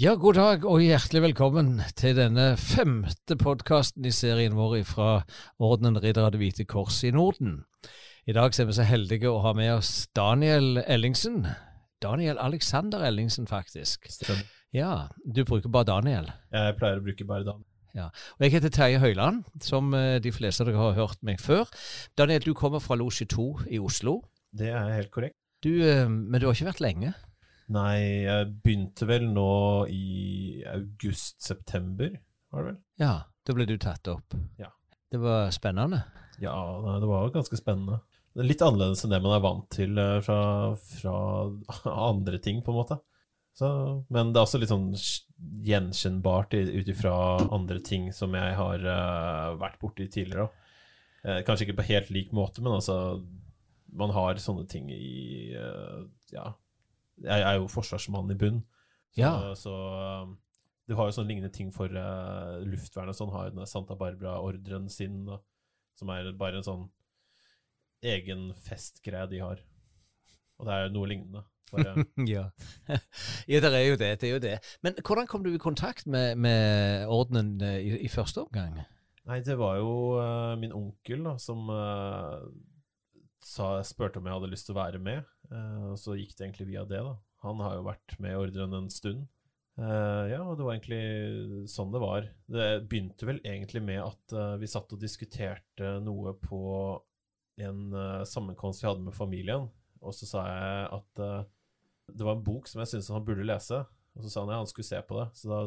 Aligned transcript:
Ja, 0.00 0.14
god 0.16 0.38
dag 0.38 0.62
og 0.64 0.80
hjertelig 0.80 1.20
velkommen 1.26 1.74
til 1.92 2.14
denne 2.16 2.54
femte 2.56 3.36
podkasten 3.36 4.06
i 4.08 4.12
serien 4.16 4.54
vår 4.56 4.78
fra 4.88 5.08
Ordenen 5.60 6.00
Ridder 6.00 6.24
av 6.24 6.32
Det 6.32 6.40
hvite 6.40 6.64
kors 6.64 7.02
i 7.04 7.10
Norden. 7.12 7.58
I 8.24 8.32
dag 8.32 8.56
er 8.56 8.70
vi 8.70 8.76
så 8.78 8.86
heldige 8.88 9.28
å 9.28 9.42
ha 9.44 9.52
med 9.52 9.74
oss 9.74 10.08
Daniel 10.16 10.80
Ellingsen. 10.86 11.42
Daniel 12.00 12.40
Alexander 12.40 13.04
Ellingsen, 13.04 13.44
faktisk. 13.50 14.08
Stemmer. 14.08 14.48
Ja, 14.72 15.10
du 15.20 15.44
bruker 15.44 15.68
bare 15.68 15.90
Daniel. 15.92 16.32
Jeg 16.48 16.80
pleier 16.80 17.02
å 17.02 17.04
bruke 17.04 17.28
bare 17.28 17.44
Daniel. 17.50 17.68
Ja, 17.92 18.08
og 18.08 18.46
Jeg 18.46 18.56
heter 18.56 18.72
Terje 18.72 19.04
Høiland, 19.04 19.44
som 19.60 19.92
eh, 19.92 20.16
de 20.24 20.32
fleste 20.32 20.64
av 20.64 20.72
dere 20.72 20.80
har 20.80 20.96
hørt 20.96 21.20
meg 21.20 21.44
før. 21.44 21.68
Daniel, 22.16 22.40
du 22.48 22.54
kommer 22.56 22.80
fra 22.80 22.96
Losje 22.96 23.28
2 23.28 23.50
i 23.68 23.84
Oslo. 23.84 24.22
Det 24.48 24.72
er 24.72 24.94
helt 24.96 25.12
korrekt. 25.12 25.36
Du, 25.60 25.74
eh, 25.84 26.06
men 26.08 26.40
du 26.40 26.48
har 26.48 26.56
ikke 26.56 26.72
vært 26.72 26.88
lenge? 26.88 27.18
Nei, 27.70 28.26
jeg 28.26 28.48
begynte 28.64 29.06
vel 29.06 29.28
nå 29.30 29.50
i 29.94 30.62
august-september, 30.66 32.16
var 32.50 32.64
det 32.64 32.72
vel? 32.72 32.78
Ja, 32.98 33.14
da 33.46 33.54
ble 33.54 33.66
du 33.68 33.76
tatt 33.78 34.10
opp. 34.10 34.34
Ja. 34.58 34.72
Det 35.10 35.18
var 35.22 35.50
spennende. 35.54 36.02
Ja, 36.42 36.56
det 37.02 37.06
var 37.06 37.30
ganske 37.34 37.58
spennende. 37.58 38.00
Det 38.34 38.44
er 38.44 38.48
litt 38.48 38.62
annerledes 38.62 39.04
enn 39.04 39.12
det 39.14 39.20
man 39.22 39.34
er 39.36 39.42
vant 39.42 39.66
til 39.74 39.98
eh, 39.98 40.18
fra, 40.22 40.40
fra 40.78 41.14
andre 42.10 42.38
ting, 42.42 42.62
på 42.62 42.74
en 42.74 42.78
måte. 42.78 42.98
Så, 43.58 43.68
men 44.08 44.30
det 44.30 44.38
er 44.38 44.46
også 44.46 44.60
litt 44.62 44.70
sånn 44.70 44.92
gjenkjennbart 45.66 46.54
ut 46.54 46.90
ifra 46.90 47.14
andre 47.50 47.80
ting 47.84 48.08
som 48.14 48.34
jeg 48.38 48.54
har 48.56 48.84
uh, 48.86 49.58
vært 49.60 49.80
borti 49.82 50.06
tidligere. 50.06 50.46
Uh, 51.26 51.40
kanskje 51.44 51.66
ikke 51.66 51.80
på 51.80 51.88
helt 51.90 52.12
lik 52.14 52.30
måte, 52.32 52.62
men 52.64 52.78
altså 52.78 53.20
Man 53.90 54.12
har 54.14 54.38
sånne 54.38 54.68
ting 54.70 54.86
i 54.94 55.50
uh, 55.58 56.06
Ja. 56.32 56.52
Jeg 57.24 57.44
er 57.44 57.58
jo 57.58 57.68
forsvarsmann 57.70 58.32
i 58.32 58.38
bunn, 58.38 58.62
så, 59.10 59.20
Ja. 59.20 59.32
så 59.58 59.74
um, 60.24 60.38
du 60.88 60.96
har 60.98 61.08
jo 61.08 61.14
sånne 61.14 61.30
lignende 61.30 61.52
ting 61.54 61.70
for 61.74 61.92
uh, 61.92 62.58
luftvernet. 62.66 63.16
Sånn 63.18 63.32
har 63.34 63.48
jo 63.48 63.58
den 63.58 63.68
Santa 63.70 63.94
Barbara-ordren 63.98 64.88
sin, 64.90 65.24
da, 65.28 65.38
som 65.98 66.10
er 66.14 66.32
bare 66.38 66.60
en 66.60 66.66
sånn 66.66 66.86
egen 68.02 68.50
festgreie 68.56 69.28
de 69.30 69.42
har. 69.44 69.60
Og 70.58 70.68
det 70.68 70.74
er 70.74 70.86
jo 70.86 70.94
noe 70.96 71.10
lignende. 71.10 71.44
Bare, 71.70 72.04
ja. 72.26 72.48
ja, 73.46 73.60
det 73.62 73.70
er 73.70 73.84
jo 73.86 73.98
det. 74.00 74.10
det 74.20 74.28
er 74.28 74.32
jo 74.32 74.42
det. 74.42 74.56
Men 74.82 74.96
hvordan 74.98 75.28
kom 75.30 75.44
du 75.44 75.52
i 75.52 75.62
kontakt 75.62 76.08
med, 76.10 76.34
med 76.40 77.06
ordenen 77.06 77.60
eh, 77.62 77.78
i, 77.84 77.92
i 78.06 78.10
første 78.10 78.46
omgang? 78.46 78.80
nei, 79.30 79.38
det 79.46 79.54
var 79.60 79.76
jo 79.78 79.92
uh, 80.18 80.56
min 80.58 80.72
onkel 80.74 81.22
da, 81.22 81.36
som 81.38 81.68
uh, 81.70 82.40
sa, 83.44 83.76
spurte 83.86 84.18
om 84.18 84.26
jeg 84.26 84.34
hadde 84.34 84.50
lyst 84.50 84.66
til 84.66 84.74
å 84.74 84.80
være 84.80 84.98
med. 85.02 85.22
Uh, 85.50 85.92
og 85.92 85.98
så 85.98 86.14
gikk 86.18 86.36
det 86.36 86.46
egentlig 86.46 86.70
via 86.70 86.86
det, 86.88 87.02
da. 87.02 87.16
Han 87.44 87.60
har 87.64 87.78
jo 87.78 87.86
vært 87.88 88.16
med 88.22 88.34
i 88.34 88.38
ordren 88.38 88.76
en 88.76 88.90
stund. 88.92 89.26
Uh, 89.80 90.28
ja, 90.28 90.40
og 90.44 90.58
det 90.58 90.66
var 90.66 90.76
egentlig 90.76 91.68
sånn 91.72 91.92
det 91.94 92.02
var. 92.02 92.26
Det 92.50 92.66
begynte 92.90 93.28
vel 93.28 93.40
egentlig 93.46 93.82
med 93.86 94.02
at 94.04 94.34
uh, 94.36 94.56
vi 94.60 94.68
satt 94.70 94.92
og 94.92 95.00
diskuterte 95.00 95.96
noe 96.04 96.34
på 96.42 96.60
en 97.60 97.92
sammenkomst 98.24 98.80
vi 98.80 98.88
hadde 98.88 99.04
med 99.04 99.12
familien, 99.12 99.66
og 100.00 100.14
så 100.16 100.24
sa 100.24 100.44
jeg 100.48 100.84
at 100.96 101.20
det 102.08 102.24
var 102.24 102.38
en 102.38 102.44
bok 102.46 102.70
som 102.70 102.80
jeg 102.80 102.88
syntes 102.88 103.10
han 103.12 103.26
burde 103.26 103.44
lese, 103.44 103.82
og 104.16 104.24
så 104.24 104.30
sa 104.32 104.44
han 104.46 104.52
at 104.54 104.62
han 104.62 104.70
skulle 104.70 104.88
se 104.88 105.00
på 105.04 105.18
det. 105.18 105.26
Så 105.36 105.50
da 105.50 105.58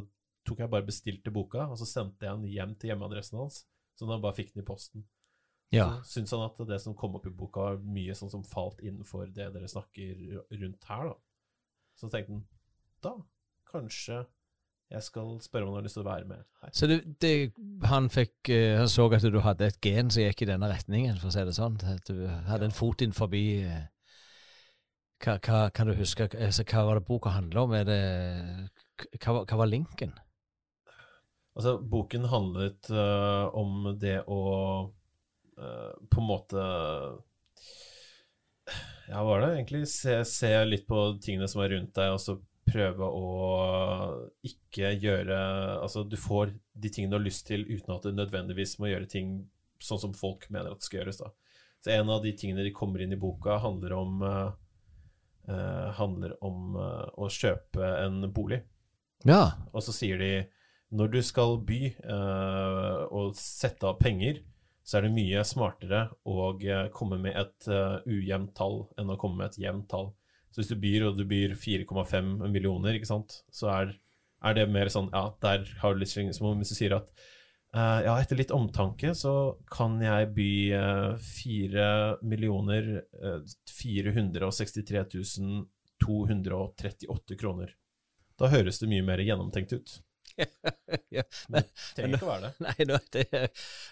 tok 0.48 0.64
jeg 0.64 0.72
bare 0.74 0.88
bestilte 0.88 1.34
boka, 1.36 1.68
og 1.70 1.78
så 1.78 1.86
sendte 1.86 2.26
jeg 2.26 2.34
den 2.34 2.50
hjem 2.50 2.74
til 2.80 2.90
hjemmeadressen 2.90 3.38
hans, 3.44 3.60
så 3.94 4.10
han 4.10 4.24
bare 4.24 4.40
fikk 4.40 4.56
den 4.56 4.64
i 4.64 4.68
posten. 4.68 5.06
Ja. 5.74 5.88
Så 6.06 6.20
syntes 6.20 6.36
han 6.36 6.46
at 6.46 6.60
det 6.70 6.80
som 6.84 6.96
kom 6.98 7.18
opp 7.18 7.26
i 7.28 7.34
boka, 7.34 7.72
var 7.72 7.82
mye 7.96 8.16
sånn 8.18 8.32
som 8.32 8.46
falt 8.46 8.82
innenfor 8.84 9.32
det 9.34 9.50
dere 9.56 9.70
snakker 9.70 10.40
rundt 10.62 10.90
her, 10.90 11.10
da. 11.10 11.18
Så 11.98 12.10
tenkte 12.10 12.38
han 12.38 12.46
da 13.04 13.18
kanskje 13.70 14.24
jeg 14.94 15.06
skal 15.08 15.38
spørre 15.42 15.66
om 15.66 15.72
han 15.72 15.80
har 15.80 15.86
lyst 15.88 15.98
til 15.98 16.04
å 16.04 16.10
være 16.10 16.28
med 16.30 16.44
her. 16.62 16.74
Så 16.76 16.88
det, 16.90 16.98
det, 17.24 17.32
han, 17.90 18.10
fikk, 18.14 18.36
eh, 18.54 18.76
han 18.78 18.90
så 18.92 19.08
at 19.16 19.26
du 19.26 19.40
hadde 19.42 19.72
et 19.72 19.80
gen 19.82 20.12
som 20.14 20.22
gikk 20.22 20.44
i 20.46 20.50
denne 20.52 20.70
retningen, 20.70 21.18
for 21.18 21.32
å 21.32 21.34
si 21.34 21.46
det 21.48 21.56
sånn. 21.58 21.80
At 21.90 22.12
du 22.12 22.28
hadde 22.50 22.70
en 22.70 22.76
fot 22.76 23.02
inn 23.02 23.16
forbi 23.16 23.64
eh, 23.66 23.88
hva, 25.24 25.40
hva, 25.40 25.64
Kan 25.74 25.90
du 25.90 25.96
huske 25.98 26.28
altså, 26.28 26.66
hva 26.70 26.84
var 26.86 27.00
det 27.00 27.08
boka 27.08 27.34
handla 27.34 27.66
om? 27.66 27.74
Er 27.80 27.88
det, 27.90 28.02
hva, 29.24 29.40
hva 29.40 29.60
var 29.64 29.72
linken? 29.72 30.14
Altså, 31.54 31.78
boken 31.80 32.30
handlet 32.30 32.90
uh, 32.94 33.50
om 33.58 33.94
det 34.02 34.20
å 34.30 34.42
på 35.54 36.22
en 36.22 36.28
måte 36.28 36.64
Ja, 39.10 39.20
hva 39.20 39.28
var 39.28 39.44
det 39.44 39.50
egentlig? 39.58 39.84
Se, 39.92 40.18
se 40.26 40.52
litt 40.66 40.88
på 40.90 41.06
tingene 41.22 41.50
som 41.52 41.62
er 41.64 41.74
rundt 41.76 41.94
deg, 41.98 42.16
og 42.16 42.22
så 42.24 42.38
prøve 42.64 43.08
å 43.08 43.28
ikke 44.48 44.94
gjøre 44.96 45.38
Altså, 45.84 46.06
du 46.08 46.16
får 46.20 46.54
de 46.74 46.90
tingene 46.90 47.14
du 47.14 47.20
har 47.20 47.26
lyst 47.26 47.46
til, 47.50 47.66
uten 47.68 47.96
at 47.96 48.08
du 48.08 48.16
nødvendigvis 48.16 48.78
må 48.82 48.90
gjøre 48.90 49.10
ting 49.12 49.36
sånn 49.84 50.00
som 50.00 50.14
folk 50.16 50.48
mener 50.50 50.72
at 50.72 50.80
det 50.82 50.88
skal 50.88 51.02
gjøres, 51.02 51.20
da. 51.20 51.34
Så 51.84 51.92
en 51.92 52.12
av 52.14 52.24
de 52.24 52.32
tingene 52.40 52.64
de 52.64 52.72
kommer 52.76 53.04
inn 53.04 53.12
i 53.12 53.20
boka, 53.20 53.58
handler 53.60 53.96
om 53.98 54.22
øh, 54.24 55.90
handler 55.98 56.38
om 56.44 56.78
uh, 56.80 57.10
å 57.20 57.28
kjøpe 57.28 57.90
en 58.06 58.24
bolig. 58.32 58.62
Ja. 59.28 59.58
Og 59.76 59.84
så 59.84 59.96
sier 59.96 60.22
de 60.22 60.32
når 60.96 61.12
du 61.12 61.20
skal 61.26 61.58
by 61.68 61.82
uh, 62.06 63.04
og 63.12 63.36
sette 63.36 63.90
av 63.90 64.00
penger, 64.00 64.40
så 64.84 64.98
er 64.98 65.06
det 65.06 65.14
mye 65.16 65.44
smartere 65.48 66.06
å 66.28 66.50
eh, 66.60 66.90
komme 66.96 67.18
med 67.22 67.38
et 67.40 67.68
uh, 67.72 68.04
ujevnt 68.04 68.52
tall 68.58 68.82
enn 69.00 69.14
å 69.14 69.20
komme 69.20 69.40
med 69.40 69.54
et 69.54 69.62
jevnt 69.64 69.88
tall. 69.92 70.12
Så 70.52 70.62
hvis 70.62 70.74
du 70.74 70.78
byr, 70.78 71.08
og 71.08 71.18
du 71.18 71.24
byr 71.26 71.56
4,5 71.58 72.34
millioner, 72.52 72.98
ikke 72.98 73.10
sant, 73.10 73.40
så 73.50 73.72
er, 73.74 73.94
er 74.44 74.58
det 74.58 74.68
mer 74.70 74.92
sånn 74.92 75.08
Ja, 75.14 75.32
der 75.42 75.64
har 75.82 75.96
du 75.96 76.04
litt 76.04 76.12
slingring. 76.12 76.36
Som 76.36 76.52
om 76.52 76.60
hvis 76.62 76.76
du 76.76 76.78
sier 76.78 76.98
at 77.00 77.08
uh, 77.74 78.04
ja, 78.06 78.18
etter 78.20 78.38
litt 78.38 78.54
omtanke 78.54 79.16
så 79.18 79.56
kan 79.72 79.96
jeg 80.04 80.34
by 80.36 80.52
uh, 80.76 81.16
4 81.32 81.88
millioner 82.28 82.92
uh, 83.24 83.40
463 83.72 85.06
238 86.04 87.40
kroner. 87.40 87.72
Da 88.38 88.52
høres 88.52 88.82
det 88.82 88.92
mye 88.92 89.06
mer 89.08 89.24
gjennomtenkt 89.24 89.74
ut. 89.80 89.96
Ja. 91.14 91.24
Men 91.54 91.64
det 91.66 91.94
trenger 91.96 92.16
ikke 92.18 92.26
å 92.26 92.30
være 92.32 92.48
det. 92.50 92.52
Nei, 92.66 92.86
nå, 92.90 92.98
det, 93.14 93.24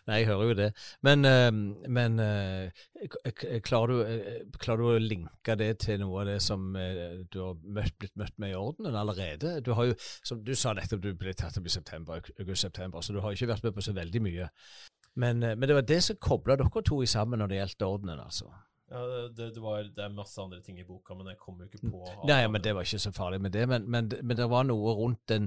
nei, 0.10 0.18
jeg 0.22 0.30
hører 0.32 0.50
jo 0.52 0.56
det. 0.60 0.70
Men, 1.08 1.26
eh, 1.30 1.50
men 1.98 2.18
eh, 2.24 2.86
k- 3.14 3.60
klarer, 3.66 3.94
du, 3.94 4.16
eh, 4.16 4.40
klarer 4.62 4.82
du 4.84 4.90
å 4.96 5.04
linke 5.04 5.56
det 5.60 5.70
til 5.86 6.02
noe 6.02 6.24
av 6.24 6.32
det 6.32 6.40
som 6.46 6.72
eh, 6.80 7.22
du 7.34 7.40
har 7.44 7.60
møtt, 7.62 7.98
blitt 8.02 8.18
møtt 8.22 8.38
med 8.42 8.54
i 8.56 8.58
ordenen 8.60 8.98
allerede? 9.02 9.58
Du 9.66 9.74
har 9.78 9.92
jo, 9.92 9.98
som 10.28 10.42
du 10.46 10.54
sa 10.58 10.74
nettopp, 10.78 11.04
du 11.06 11.12
ble 11.18 11.36
tatt 11.38 11.60
opp 11.62 11.70
i 11.70 11.74
september, 11.78 12.24
august-september, 12.40 13.04
så 13.06 13.14
du 13.16 13.22
har 13.26 13.38
ikke 13.38 13.52
vært 13.54 13.68
med 13.70 13.78
på 13.78 13.86
så 13.86 13.94
veldig 13.98 14.24
mye. 14.28 14.50
Men, 15.22 15.44
eh, 15.44 15.56
men 15.60 15.68
det 15.70 15.78
var 15.78 15.88
det 15.88 16.02
som 16.08 16.20
kobla 16.22 16.58
dere 16.60 16.86
to 16.88 17.02
i 17.06 17.10
sammen 17.10 17.42
når 17.44 17.52
det 17.54 17.62
gjaldt 17.64 17.88
ordenen, 17.92 18.22
altså? 18.24 18.50
Ja, 18.92 19.02
det, 19.08 19.54
det, 19.56 19.62
var, 19.64 19.84
det 19.84 20.04
er 20.04 20.12
masse 20.12 20.42
andre 20.42 20.60
ting 20.62 20.80
i 20.82 20.84
boka, 20.84 21.16
men 21.16 21.30
jeg 21.32 21.40
kommer 21.40 21.64
jo 21.64 21.72
ikke 21.72 21.94
på 21.94 22.02
alle 22.04 22.28
Nei, 22.28 22.40
men 22.52 22.64
det 22.64 22.74
var 22.76 22.84
ikke 22.84 23.00
så 23.00 23.14
farlig 23.16 23.40
med 23.40 23.54
det. 23.56 23.64
Men, 23.72 23.86
men, 23.88 24.10
men 24.20 24.38
det 24.38 24.48
var 24.52 24.66
noe 24.68 24.96
rundt 24.98 25.32
en, 25.32 25.46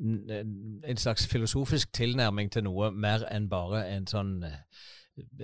en, 0.00 0.54
en 0.80 1.00
slags 1.00 1.26
filosofisk 1.28 1.92
tilnærming 1.98 2.48
til 2.54 2.64
noe 2.64 2.88
mer 2.90 3.26
enn 3.28 3.50
bare 3.52 3.82
en 3.92 4.08
sånn 4.08 4.38
eh, 4.48 4.86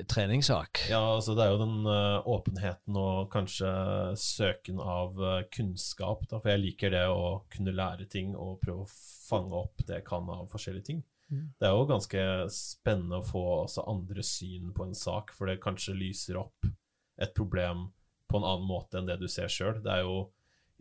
treningssak. 0.08 0.86
Ja, 0.88 1.02
altså 1.18 1.34
det 1.36 1.44
er 1.44 1.52
jo 1.52 1.60
den 1.66 1.90
eh, 1.92 2.28
åpenheten 2.32 2.96
og 2.96 3.28
kanskje 3.34 3.72
søken 4.20 4.80
av 4.80 5.20
eh, 5.20 5.42
kunnskap, 5.52 6.24
da, 6.30 6.38
for 6.38 6.48
jeg 6.54 6.62
liker 6.62 6.94
det 6.96 7.04
å 7.12 7.42
kunne 7.52 7.74
lære 7.76 8.08
ting 8.08 8.32
og 8.32 8.62
prøve 8.62 8.86
å 8.86 8.94
fange 9.28 9.58
opp 9.66 9.84
det 9.84 10.00
jeg 10.00 10.06
kan 10.08 10.32
av 10.32 10.48
forskjellige 10.52 10.88
ting. 10.88 11.04
Mm. 11.28 11.44
Det 11.60 11.68
er 11.68 11.76
jo 11.76 11.84
ganske 11.92 12.24
spennende 12.56 13.20
å 13.20 13.28
få 13.28 13.44
også 13.66 13.84
andre 13.90 14.24
syn 14.24 14.72
på 14.76 14.88
en 14.88 14.96
sak, 14.96 15.36
for 15.36 15.52
det 15.52 15.60
kanskje 15.60 15.96
lyser 15.98 16.40
opp 16.40 16.72
et 17.20 17.34
problem 17.36 17.88
på 18.30 18.38
en 18.40 18.46
annen 18.46 18.68
måte 18.68 18.98
enn 18.98 19.08
det 19.08 19.18
du 19.20 19.28
ser 19.30 19.50
sjøl. 19.52 19.80
Det 19.84 19.92
er 19.92 20.04
jo 20.06 20.28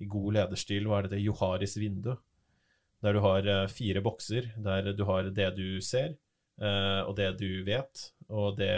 i 0.01 0.07
god 0.09 0.37
lederstil, 0.39 0.87
hva 0.89 0.99
er 0.99 1.07
det 1.07 1.17
det 1.17 1.25
Joharis 1.25 1.75
vindu? 1.77 2.15
Der 3.03 3.15
du 3.15 3.21
har 3.23 3.47
eh, 3.47 3.67
fire 3.71 4.01
bokser, 4.03 4.53
der 4.63 4.93
du 4.95 5.03
har 5.05 5.27
det 5.35 5.49
du 5.57 5.67
ser, 5.83 6.15
eh, 6.61 7.01
og 7.03 7.15
det 7.19 7.33
du 7.41 7.63
vet, 7.67 8.07
og 8.29 8.57
det 8.57 8.73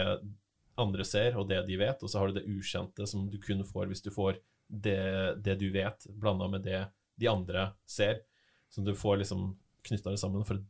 andre 0.76 1.06
ser, 1.08 1.38
og 1.40 1.48
det 1.48 1.62
de 1.68 1.78
vet, 1.80 2.02
og 2.02 2.10
så 2.10 2.20
har 2.20 2.28
du 2.28 2.40
det 2.40 2.48
ukjente 2.50 3.06
som 3.08 3.30
du 3.30 3.38
kun 3.40 3.64
får 3.64 3.88
hvis 3.88 4.04
du 4.04 4.10
får 4.12 4.40
det, 4.66 4.98
det 5.46 5.56
du 5.62 5.70
vet, 5.72 6.08
blanda 6.10 6.50
med 6.52 6.66
det 6.66 6.82
de 7.16 7.30
andre 7.30 7.70
ser. 7.88 8.20
Så 8.68 8.82
du 8.84 8.92
får 8.94 9.22
liksom 9.22 9.54
knytta 9.86 10.12
det 10.12 10.20
sammen 10.20 10.44
for 10.44 10.58
å 10.58 10.64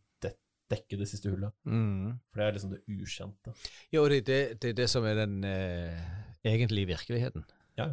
dekke 0.70 0.98
det 0.98 1.08
siste 1.08 1.30
hullet. 1.30 1.54
Mm. 1.66 2.16
For 2.30 2.40
det 2.40 2.46
er 2.46 2.56
liksom 2.56 2.72
det 2.74 2.82
ukjente. 2.90 3.54
Jo, 3.94 4.04
det 4.10 4.20
det, 4.26 4.40
det, 4.60 4.72
er 4.72 4.78
det 4.82 4.88
som 4.90 5.06
er 5.06 5.18
den 5.22 5.36
eh, 5.46 6.06
egentlige 6.46 6.86
virkeligheten. 6.86 7.44
Ja. 7.78 7.88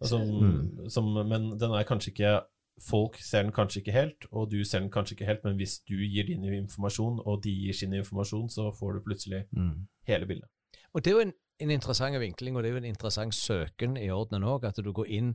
Altså, 0.00 0.18
Mm. 0.18 0.88
som, 0.90 1.04
men 1.28 1.58
den 1.60 1.70
er 1.72 1.82
kanskje 1.88 2.10
ikke 2.12 2.40
Folk 2.88 3.16
ser 3.24 3.42
den 3.42 3.52
kanskje 3.52 3.80
ikke 3.80 3.92
helt, 3.92 4.26
og 4.32 4.50
du 4.50 4.58
ser 4.64 4.80
den 4.80 4.90
kanskje 4.90 5.14
ikke 5.14 5.24
helt, 5.24 5.44
men 5.44 5.54
hvis 5.56 5.78
du 5.88 5.94
gir 5.96 6.26
din 6.26 6.44
informasjon, 6.44 7.22
og 7.24 7.44
de 7.44 7.50
gir 7.50 7.72
sin 7.72 7.92
informasjon, 7.96 8.50
så 8.50 8.66
får 8.78 8.92
du 8.92 9.00
plutselig 9.00 9.44
Mm. 9.52 9.86
hele 10.06 10.26
bildet. 10.26 10.48
Og 10.92 11.04
det 11.04 11.10
er 11.10 11.14
jo 11.14 11.20
en, 11.20 11.32
en 11.60 11.70
interessant 11.70 12.20
vinkling, 12.20 12.56
og 12.56 12.62
det 12.62 12.68
er 12.68 12.72
jo 12.72 12.76
en 12.76 12.84
interessant 12.84 13.34
søken 13.34 13.96
i 13.96 14.10
ordenen 14.10 14.42
òg, 14.44 14.64
at 14.68 14.76
du 14.84 14.92
går 14.92 15.06
inn 15.08 15.34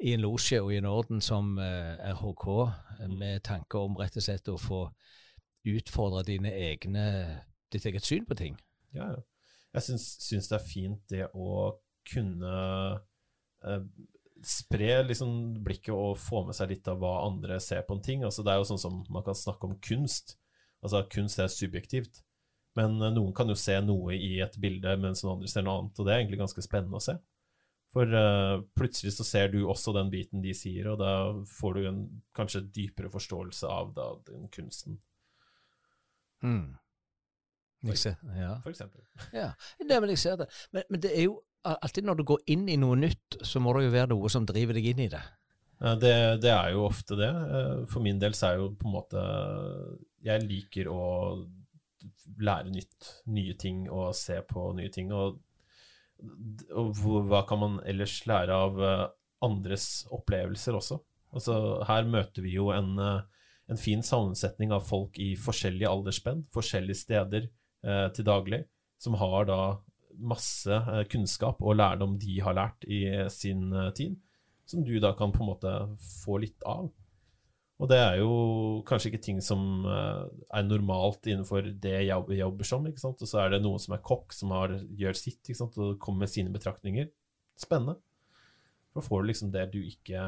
i 0.00 0.12
en 0.14 0.20
losje 0.20 0.62
og 0.62 0.72
i 0.72 0.76
en 0.76 0.84
orden 0.86 1.20
som 1.20 1.58
eh, 1.58 1.96
RHK, 2.14 2.72
Mm. 3.08 3.18
med 3.18 3.40
tanke 3.42 3.78
om 3.78 3.96
rett 3.96 4.16
og 4.16 4.22
slett 4.22 4.48
å 4.48 4.56
få 4.58 4.88
utfordre 5.66 6.22
dine 6.24 6.50
egne, 6.52 7.40
ditt 7.72 7.84
eget 7.86 8.02
syn 8.04 8.24
på 8.26 8.34
ting. 8.34 8.56
Ja, 8.94 9.04
ja. 9.10 9.16
Jeg 9.74 9.86
syns, 9.88 10.06
syns 10.22 10.50
det 10.50 10.58
er 10.58 10.66
fint 10.68 11.00
det 11.10 11.24
å 11.34 11.74
kunne 12.06 12.54
eh, 13.64 13.80
spre 14.44 14.98
liksom 15.08 15.32
blikket 15.64 15.94
og 15.94 16.18
få 16.20 16.44
med 16.46 16.56
seg 16.56 16.74
litt 16.74 16.88
av 16.90 17.00
hva 17.02 17.16
andre 17.24 17.58
ser 17.62 17.82
på 17.86 17.96
en 17.96 18.04
ting. 18.04 18.24
Altså, 18.26 18.44
det 18.44 18.52
er 18.52 18.60
jo 18.60 18.68
sånn 18.70 18.82
som 18.82 19.02
man 19.12 19.24
kan 19.26 19.36
snakke 19.38 19.70
om 19.70 19.78
kunst. 19.82 20.36
Altså, 20.84 21.02
kunst 21.10 21.40
er 21.42 21.50
subjektivt. 21.52 22.22
Men 22.78 22.98
eh, 23.00 23.14
noen 23.14 23.34
kan 23.36 23.50
jo 23.50 23.58
se 23.58 23.76
noe 23.82 24.16
i 24.18 24.36
et 24.44 24.58
bilde, 24.60 24.96
mens 25.00 25.24
noen 25.24 25.38
andre 25.38 25.50
ser 25.50 25.66
noe 25.66 25.78
annet. 25.80 25.98
Og 25.98 26.06
det 26.06 26.14
er 26.14 26.22
egentlig 26.22 26.42
ganske 26.44 26.66
spennende 26.66 27.00
å 27.00 27.04
se. 27.04 27.16
For 27.94 28.10
uh, 28.10 28.58
plutselig 28.74 29.12
så 29.14 29.22
ser 29.22 29.52
du 29.52 29.60
også 29.70 29.92
den 29.94 30.08
biten 30.10 30.42
de 30.42 30.50
sier, 30.56 30.88
og 30.90 30.98
da 30.98 31.12
får 31.46 31.76
du 31.76 31.84
en 31.86 32.00
kanskje 32.34 32.64
dypere 32.74 33.06
forståelse 33.12 33.70
av 33.70 33.92
da, 33.94 34.08
den 34.30 34.48
kunsten, 34.54 34.98
Mm. 36.44 36.74
Ser, 37.92 38.16
ja. 38.38 38.54
for 38.64 38.72
eksempel. 38.72 39.02
ja. 39.36 39.50
Nei, 39.84 39.98
men 40.00 40.14
jeg 40.14 40.22
ser 40.22 40.38
det. 40.40 40.48
Men, 40.72 40.86
men 40.88 41.02
det 41.04 41.12
er 41.12 41.26
jo 41.28 41.38
alltid 41.64 42.04
når 42.04 42.20
du 42.20 42.26
går 42.28 42.44
inn 42.52 42.68
i 42.68 42.76
noe 42.80 42.96
nytt, 42.98 43.38
så 43.44 43.60
må 43.62 43.72
det 43.76 43.86
jo 43.86 43.94
være 43.94 44.12
noe 44.12 44.30
som 44.32 44.46
driver 44.48 44.76
deg 44.76 44.90
inn 44.92 45.04
i 45.06 45.10
det. 45.12 45.22
Det, 46.00 46.14
det 46.40 46.52
er 46.52 46.70
jo 46.72 46.86
ofte 46.86 47.16
det. 47.18 47.28
Eh, 47.28 47.80
For 47.90 48.04
min 48.04 48.20
del 48.22 48.36
så 48.36 48.52
er 48.52 48.60
jo 48.60 48.70
på 48.78 48.86
en 48.88 48.94
måte 48.94 49.22
Jeg 50.24 50.46
liker 50.46 50.88
å 50.88 51.00
lære 52.40 52.72
nytt, 52.72 53.10
nye 53.32 53.56
ting 53.60 53.84
og 53.92 54.14
se 54.16 54.38
på 54.48 54.70
nye 54.78 54.92
ting. 54.92 55.12
Og, 55.12 55.40
og 56.72 57.02
hva 57.28 57.42
kan 57.48 57.60
man 57.60 57.76
ellers 57.88 58.20
lære 58.28 58.60
av 58.66 58.80
eh, 58.80 59.04
andres 59.44 60.06
opplevelser 60.14 60.78
også? 60.78 61.00
Altså, 61.34 61.58
her 61.88 62.06
møter 62.08 62.46
vi 62.46 62.54
jo 62.56 62.70
en, 62.72 62.94
eh, 63.02 63.50
en 63.72 63.80
fin 63.80 64.04
sammensetning 64.04 64.72
av 64.72 64.86
folk 64.88 65.18
i 65.20 65.34
forskjellige 65.40 65.90
aldersspenn, 65.90 66.46
forskjellige 66.54 67.02
steder 67.02 67.50
til 67.84 68.24
daglig, 68.24 68.62
som 69.02 69.16
har 69.20 69.44
da 69.48 69.58
masse 70.20 70.70
eh, 70.70 71.04
kunnskap 71.10 71.62
og 71.62 71.78
lærdom 71.78 72.18
de 72.20 72.38
har 72.44 72.56
lært 72.56 72.86
i 72.86 73.04
sin 73.32 73.72
eh, 73.72 73.90
tid 73.96 74.18
som 74.68 74.84
du 74.84 74.96
da 75.02 75.12
kan 75.16 75.32
på 75.32 75.42
en 75.42 75.50
måte 75.50 75.72
få 76.24 76.38
litt 76.40 76.62
av. 76.68 76.88
Og 77.82 77.90
det 77.90 77.98
er 77.98 78.20
jo 78.20 78.30
kanskje 78.86 79.10
ikke 79.10 79.24
ting 79.26 79.42
som 79.44 79.84
eh, 79.90 80.22
er 80.56 80.66
normalt 80.66 81.26
innenfor 81.28 81.68
det 81.82 81.96
jeg 82.06 82.38
jobber 82.38 82.68
som, 82.68 82.86
ikke 82.88 83.02
sant? 83.02 83.20
og 83.20 83.30
så 83.30 83.42
er 83.42 83.54
det 83.54 83.64
noen 83.64 83.82
som 83.82 83.96
er 83.96 84.04
kokk, 84.04 84.32
som 84.32 84.54
har, 84.56 84.78
gjør 84.96 85.20
sitt, 85.20 85.42
ikke 85.42 85.60
sant? 85.60 85.78
og 85.78 85.98
kommer 86.02 86.24
med 86.24 86.32
sine 86.32 86.54
betraktninger. 86.54 87.10
Spennende. 87.60 87.98
Da 88.94 89.02
får 89.02 89.22
du 89.22 89.26
liksom 89.26 89.50
det 89.50 89.62
du 89.72 89.80
ikke 89.82 90.20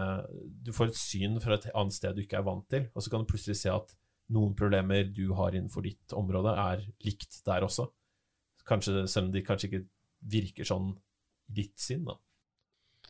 Du 0.67 0.73
får 0.75 0.89
et 0.91 0.99
syn 0.99 1.37
fra 1.43 1.55
et 1.55 1.69
annet 1.71 1.95
sted 1.95 2.17
du 2.17 2.25
ikke 2.25 2.41
er 2.41 2.47
vant 2.47 2.67
til, 2.71 2.89
og 2.95 3.05
så 3.05 3.13
kan 3.13 3.23
du 3.23 3.31
plutselig 3.31 3.61
se 3.61 3.71
at 3.71 3.95
noen 4.35 4.55
problemer 4.59 5.07
du 5.15 5.29
har 5.39 5.55
innenfor 5.55 5.85
ditt 5.87 6.15
område, 6.17 6.55
er 6.59 6.85
likt 7.07 7.41
der 7.47 7.67
også. 7.67 7.89
Kanskje, 8.67 9.07
selv 9.11 9.29
om 9.29 9.35
de 9.35 9.45
kanskje 9.47 9.71
ikke 9.71 9.85
virker 10.27 10.67
sånn 10.67 10.91
i 11.47 11.61
ditt 11.61 11.77
sinn, 11.79 12.07
da. 12.09 12.17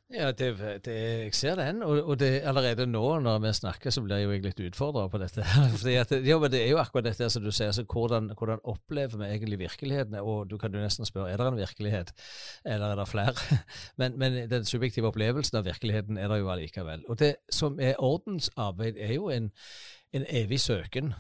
Ja, 0.06 0.28
det, 0.30 0.52
det, 0.86 0.92
jeg 0.94 1.32
ser 1.34 1.56
den, 1.58 1.80
og, 1.82 1.96
og 2.12 2.18
det, 2.20 2.44
allerede 2.46 2.84
nå 2.86 3.02
når 3.24 3.40
vi 3.42 3.50
snakker, 3.58 3.90
så 3.90 4.04
blir 4.04 4.20
jeg 4.20 4.28
jo 4.28 4.34
jeg 4.36 4.44
litt 4.44 4.60
utfordra 4.68 5.08
på 5.10 5.18
dette. 5.18 5.42
Fordi 5.80 5.96
at, 5.98 6.12
ja, 6.22 6.36
men 6.38 6.52
Det 6.52 6.60
er 6.62 6.70
jo 6.70 6.78
akkurat 6.78 7.08
dette 7.08 7.26
som 7.32 7.42
du 7.42 7.50
sier, 7.50 7.72
altså 7.72 7.82
hvordan, 7.90 8.30
hvordan 8.38 8.62
opplever 8.62 9.18
vi 9.18 9.32
egentlig 9.32 9.58
virkeligheten? 9.64 10.14
Og 10.22 10.46
du 10.46 10.54
kan 10.62 10.70
jo 10.70 10.78
nesten 10.78 11.08
spørre 11.08 11.32
er 11.32 11.42
det 11.42 11.48
en 11.50 11.58
virkelighet, 11.58 12.14
eller 12.62 12.94
er 12.94 13.02
det 13.02 13.08
flere? 13.10 13.58
Men, 13.98 14.14
men 14.18 14.34
den 14.50 14.64
subjektive 14.68 15.08
opplevelsen 15.08 15.58
av 15.58 15.66
virkeligheten 15.66 16.18
er 16.20 16.28
det 16.30 16.38
jo 16.38 16.50
allikevel. 16.52 17.02
Og 17.08 17.18
det 17.18 17.32
som 17.50 17.80
er 17.80 17.98
ordensarbeid, 17.98 18.98
er 19.00 19.14
jo 19.16 19.30
en, 19.32 19.50
en 20.14 20.26
evig 20.29 20.61
søken, 20.62 21.14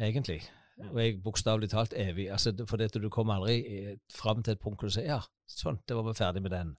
egentlig. 0.00 0.40
Og 0.88 0.96
jeg 1.02 1.20
bokstavelig 1.22 1.70
talt 1.70 1.92
evig. 1.96 2.30
altså 2.32 2.54
For 2.64 2.80
dette, 2.80 3.02
du 3.02 3.10
kommer 3.12 3.36
aldri 3.36 3.58
eh, 3.60 3.96
fram 4.14 4.42
til 4.42 4.56
et 4.56 4.62
punkt 4.62 4.80
hvor 4.80 4.88
du 4.88 4.94
sier 4.94 5.10
ja, 5.10 5.20
sånn, 5.46 5.80
det 5.86 5.96
var 5.98 6.06
vi 6.08 6.16
ferdig 6.16 6.42
med 6.44 6.54
den. 6.54 6.74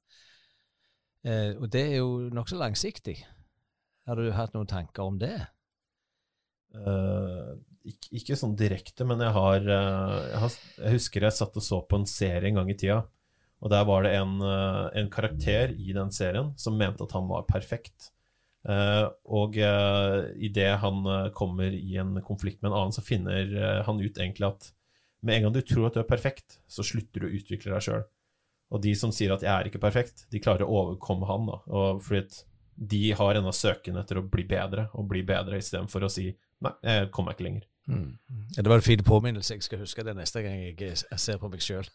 Eh, 1.21 1.53
og 1.59 1.69
det 1.69 1.83
er 1.91 1.97
jo 1.99 2.31
nokså 2.33 2.57
langsiktig. 2.57 3.19
Har 4.09 4.17
du 4.17 4.31
hatt 4.33 4.55
noen 4.55 4.69
tanker 4.69 5.05
om 5.05 5.19
det? 5.21 5.35
Uh, 6.71 7.59
ikke, 7.83 8.09
ikke 8.15 8.37
sånn 8.39 8.55
direkte, 8.55 9.05
men 9.07 9.19
jeg 9.19 9.33
har, 9.35 9.65
uh, 9.67 10.19
jeg 10.29 10.39
har 10.39 10.53
Jeg 10.77 10.93
husker 10.95 11.25
jeg 11.25 11.35
satt 11.35 11.57
og 11.59 11.65
så 11.65 11.81
på 11.83 11.99
en 11.99 12.07
serie 12.07 12.47
en 12.47 12.61
gang 12.61 12.71
i 12.71 12.77
tida, 12.79 13.01
og 13.61 13.73
der 13.73 13.83
var 13.89 14.05
det 14.07 14.13
en, 14.15 14.37
uh, 14.39 14.87
en 14.97 15.11
karakter 15.11 15.75
i 15.75 15.91
den 15.97 16.13
serien 16.15 16.53
som 16.57 16.79
mente 16.79 17.03
at 17.05 17.13
han 17.17 17.27
var 17.29 17.43
perfekt. 17.49 18.13
Uh, 18.61 19.09
og 19.25 19.55
uh, 19.57 20.27
idet 20.37 20.75
han 20.83 21.01
uh, 21.07 21.31
kommer 21.33 21.73
i 21.73 21.95
en 21.97 22.19
konflikt 22.21 22.61
med 22.61 22.69
en 22.69 22.77
annen, 22.77 22.93
så 22.93 23.01
finner 23.01 23.55
eh, 23.57 23.79
han 23.87 24.01
ut 24.01 24.19
egentlig 24.19 24.45
at 24.51 24.67
med 25.25 25.35
en 25.35 25.47
gang 25.47 25.55
du 25.55 25.61
tror 25.65 25.87
at 25.87 25.97
du 25.97 26.01
er 26.03 26.09
perfekt, 26.09 26.59
så 26.69 26.85
slutter 26.85 27.23
du 27.23 27.29
å 27.29 27.33
utvikle 27.39 27.73
deg 27.73 27.85
sjøl. 27.85 28.05
Og 28.71 28.81
de 28.81 28.93
som 28.97 29.11
sier 29.13 29.33
at 29.33 29.43
'jeg 29.43 29.51
er 29.51 29.67
ikke 29.69 29.81
perfekt', 29.81 30.25
de 30.31 30.41
klarer 30.41 30.65
å 30.65 30.77
overkomme 30.81 31.27
han. 31.29 31.45
da, 31.45 31.57
og 31.67 32.01
fordi 32.01 32.43
de 32.77 33.11
har 33.13 33.35
ennå 33.35 33.51
søken 33.53 33.97
etter 33.97 34.17
å 34.17 34.25
bli 34.25 34.43
bedre, 34.43 34.89
og 34.93 35.09
bli 35.09 35.21
bedre 35.21 35.57
istedenfor 35.57 36.05
å 36.05 36.09
si 36.09 36.31
'nei, 36.61 36.73
jeg 36.83 37.11
kommer 37.11 37.33
ikke 37.33 37.45
lenger'. 37.49 37.67
Mm. 37.91 38.43
Det 38.55 38.69
var 38.69 38.79
en 38.79 38.85
fin 38.85 39.03
påminnelse. 39.03 39.53
Jeg 39.53 39.63
skal 39.63 39.79
huske 39.79 40.03
det 40.03 40.15
neste 40.15 40.41
gang 40.41 40.59
jeg, 40.79 40.97
ser 41.19 41.39
på 41.41 41.49
meg 41.51 41.63
sjøl. 41.63 41.87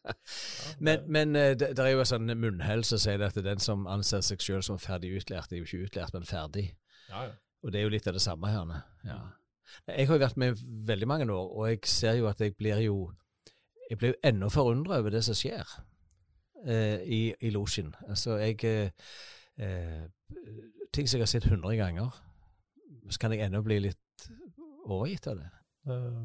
men 0.86 1.06
men 1.10 1.36
eh, 1.36 1.54
det, 1.58 1.72
det 1.76 1.84
er 1.84 1.94
jo 1.94 2.02
en 2.04 2.10
sånn 2.12 2.34
munnhell 2.38 2.84
som 2.86 3.00
sier 3.02 3.22
at 3.26 3.38
den 3.38 3.62
som 3.62 3.86
anser 3.90 4.22
seg 4.22 4.42
sjøl 4.42 4.62
som 4.62 4.78
ferdig 4.78 5.14
utlært, 5.18 5.52
er 5.52 5.62
jo 5.62 5.68
ikke 5.68 5.88
utlært, 5.88 6.14
men 6.14 6.28
ferdig. 6.28 6.70
Ja, 7.10 7.26
ja. 7.28 7.34
Og 7.64 7.72
det 7.72 7.80
er 7.80 7.86
jo 7.86 7.94
litt 7.94 8.06
av 8.06 8.16
det 8.16 8.22
samme 8.22 8.50
her. 8.52 8.72
Ja. 9.08 9.20
Jeg 9.88 10.06
har 10.08 10.18
jo 10.18 10.22
vært 10.22 10.40
med 10.40 10.58
veldig 10.86 11.06
mange 11.08 11.28
år, 11.32 11.46
og 11.56 11.68
jeg 11.68 11.78
ser 11.88 12.18
jo 12.18 12.28
at 12.28 12.40
jeg 12.40 12.54
blir 12.56 12.82
jo 12.84 12.98
jeg 13.90 13.98
blir 13.98 14.08
jo 14.08 14.20
enda 14.24 14.48
forundra 14.48 14.98
over 14.98 15.10
det 15.10 15.24
som 15.24 15.36
skjer 15.36 15.64
eh, 16.66 17.00
i, 17.04 17.34
i 17.40 17.50
losjen. 17.50 17.94
Altså, 18.08 18.36
jeg 18.36 18.64
eh, 18.64 18.90
eh, 19.58 20.04
Ting 20.94 21.08
som 21.08 21.18
jeg 21.18 21.22
har 21.22 21.26
sett 21.26 21.48
hundre 21.50 21.72
ganger, 21.76 22.10
så 23.10 23.18
kan 23.18 23.32
jeg 23.32 23.42
ennå 23.42 23.64
bli 23.66 23.80
litt 23.82 23.98
overgitt 24.86 25.26
av 25.30 25.40
det. 25.40 25.50
Eh, 25.88 26.24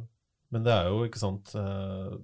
Men 0.52 0.64
det 0.66 0.74
er 0.74 0.88
jo, 0.90 1.04
ikke 1.06 1.22
sant 1.22 1.54
eh, 1.56 2.18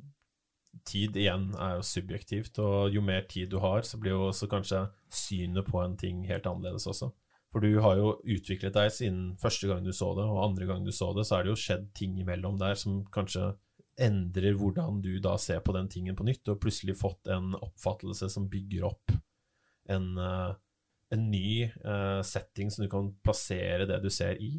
Tid 0.85 1.15
igjen 1.15 1.53
er 1.55 1.77
jo 1.77 1.83
subjektivt, 1.87 2.57
og 2.59 2.91
jo 2.91 3.01
mer 3.01 3.21
tid 3.31 3.47
du 3.53 3.59
har, 3.63 3.85
så 3.87 3.95
blir 3.97 4.11
jo 4.11 4.25
også 4.27 4.49
kanskje 4.51 4.81
synet 5.07 5.63
på 5.69 5.79
en 5.79 5.93
ting 5.97 6.25
helt 6.27 6.45
annerledes 6.49 6.85
også. 6.91 7.13
For 7.53 7.63
du 7.63 7.79
har 7.79 7.95
jo 7.95 8.09
utviklet 8.27 8.75
deg 8.75 8.91
siden 8.91 9.21
første 9.39 9.69
gang 9.69 9.85
du 9.85 9.93
så 9.95 10.09
det, 10.17 10.25
og 10.27 10.41
andre 10.43 10.67
gang 10.67 10.83
du 10.83 10.91
så 10.91 11.13
det, 11.15 11.23
så 11.29 11.37
er 11.37 11.45
det 11.47 11.53
jo 11.53 11.61
skjedd 11.61 11.85
ting 11.95 12.17
imellom 12.19 12.59
der 12.59 12.75
som 12.75 13.05
kanskje 13.15 13.53
endrer 13.95 14.57
hvordan 14.59 14.99
du 15.01 15.13
da 15.23 15.37
ser 15.39 15.61
på 15.63 15.71
den 15.77 15.87
tingen 15.87 16.17
på 16.19 16.27
nytt, 16.27 16.43
og 16.51 16.59
plutselig 16.59 16.97
fått 16.99 17.31
en 17.31 17.55
oppfattelse 17.55 18.27
som 18.33 18.49
bygger 18.51 18.83
opp 18.91 19.15
en, 19.87 20.17
eh, 20.19 20.53
en 21.15 21.29
ny 21.31 21.71
setting 22.27 22.67
som 22.69 22.83
du 22.83 22.89
kan 22.91 23.13
plassere 23.23 23.87
det 23.87 24.01
du 24.03 24.09
ser 24.11 24.35
i. 24.43 24.57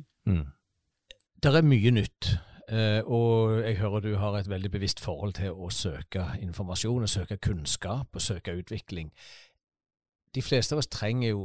Det 1.46 1.54
er 1.54 1.62
mye 1.62 1.90
nytt, 1.94 2.26
eh, 2.74 3.06
og 3.06 3.60
jeg 3.62 3.76
hører 3.78 4.00
du 4.02 4.16
har 4.18 4.34
et 4.34 4.48
veldig 4.50 4.70
bevisst 4.74 4.98
forhold 4.98 5.36
til 5.38 5.54
å 5.54 5.68
søke 5.70 6.24
informasjon, 6.42 7.04
og 7.06 7.12
søke 7.12 7.36
kunnskap 7.38 8.18
og 8.18 8.24
søke 8.24 8.56
utvikling. 8.58 9.12
De 10.34 10.42
fleste 10.42 10.74
av 10.74 10.82
oss 10.82 10.90
trenger 10.90 11.28
jo 11.28 11.44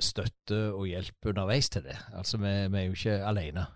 støtte 0.00 0.62
og 0.72 0.86
hjelp 0.88 1.28
underveis 1.34 1.68
til 1.68 1.84
det. 1.84 1.98
Altså, 2.16 2.40
vi, 2.40 2.54
vi 2.72 2.80
er 2.80 2.86
jo 2.86 2.96
ikke 2.96 3.18
alene. 3.28 3.66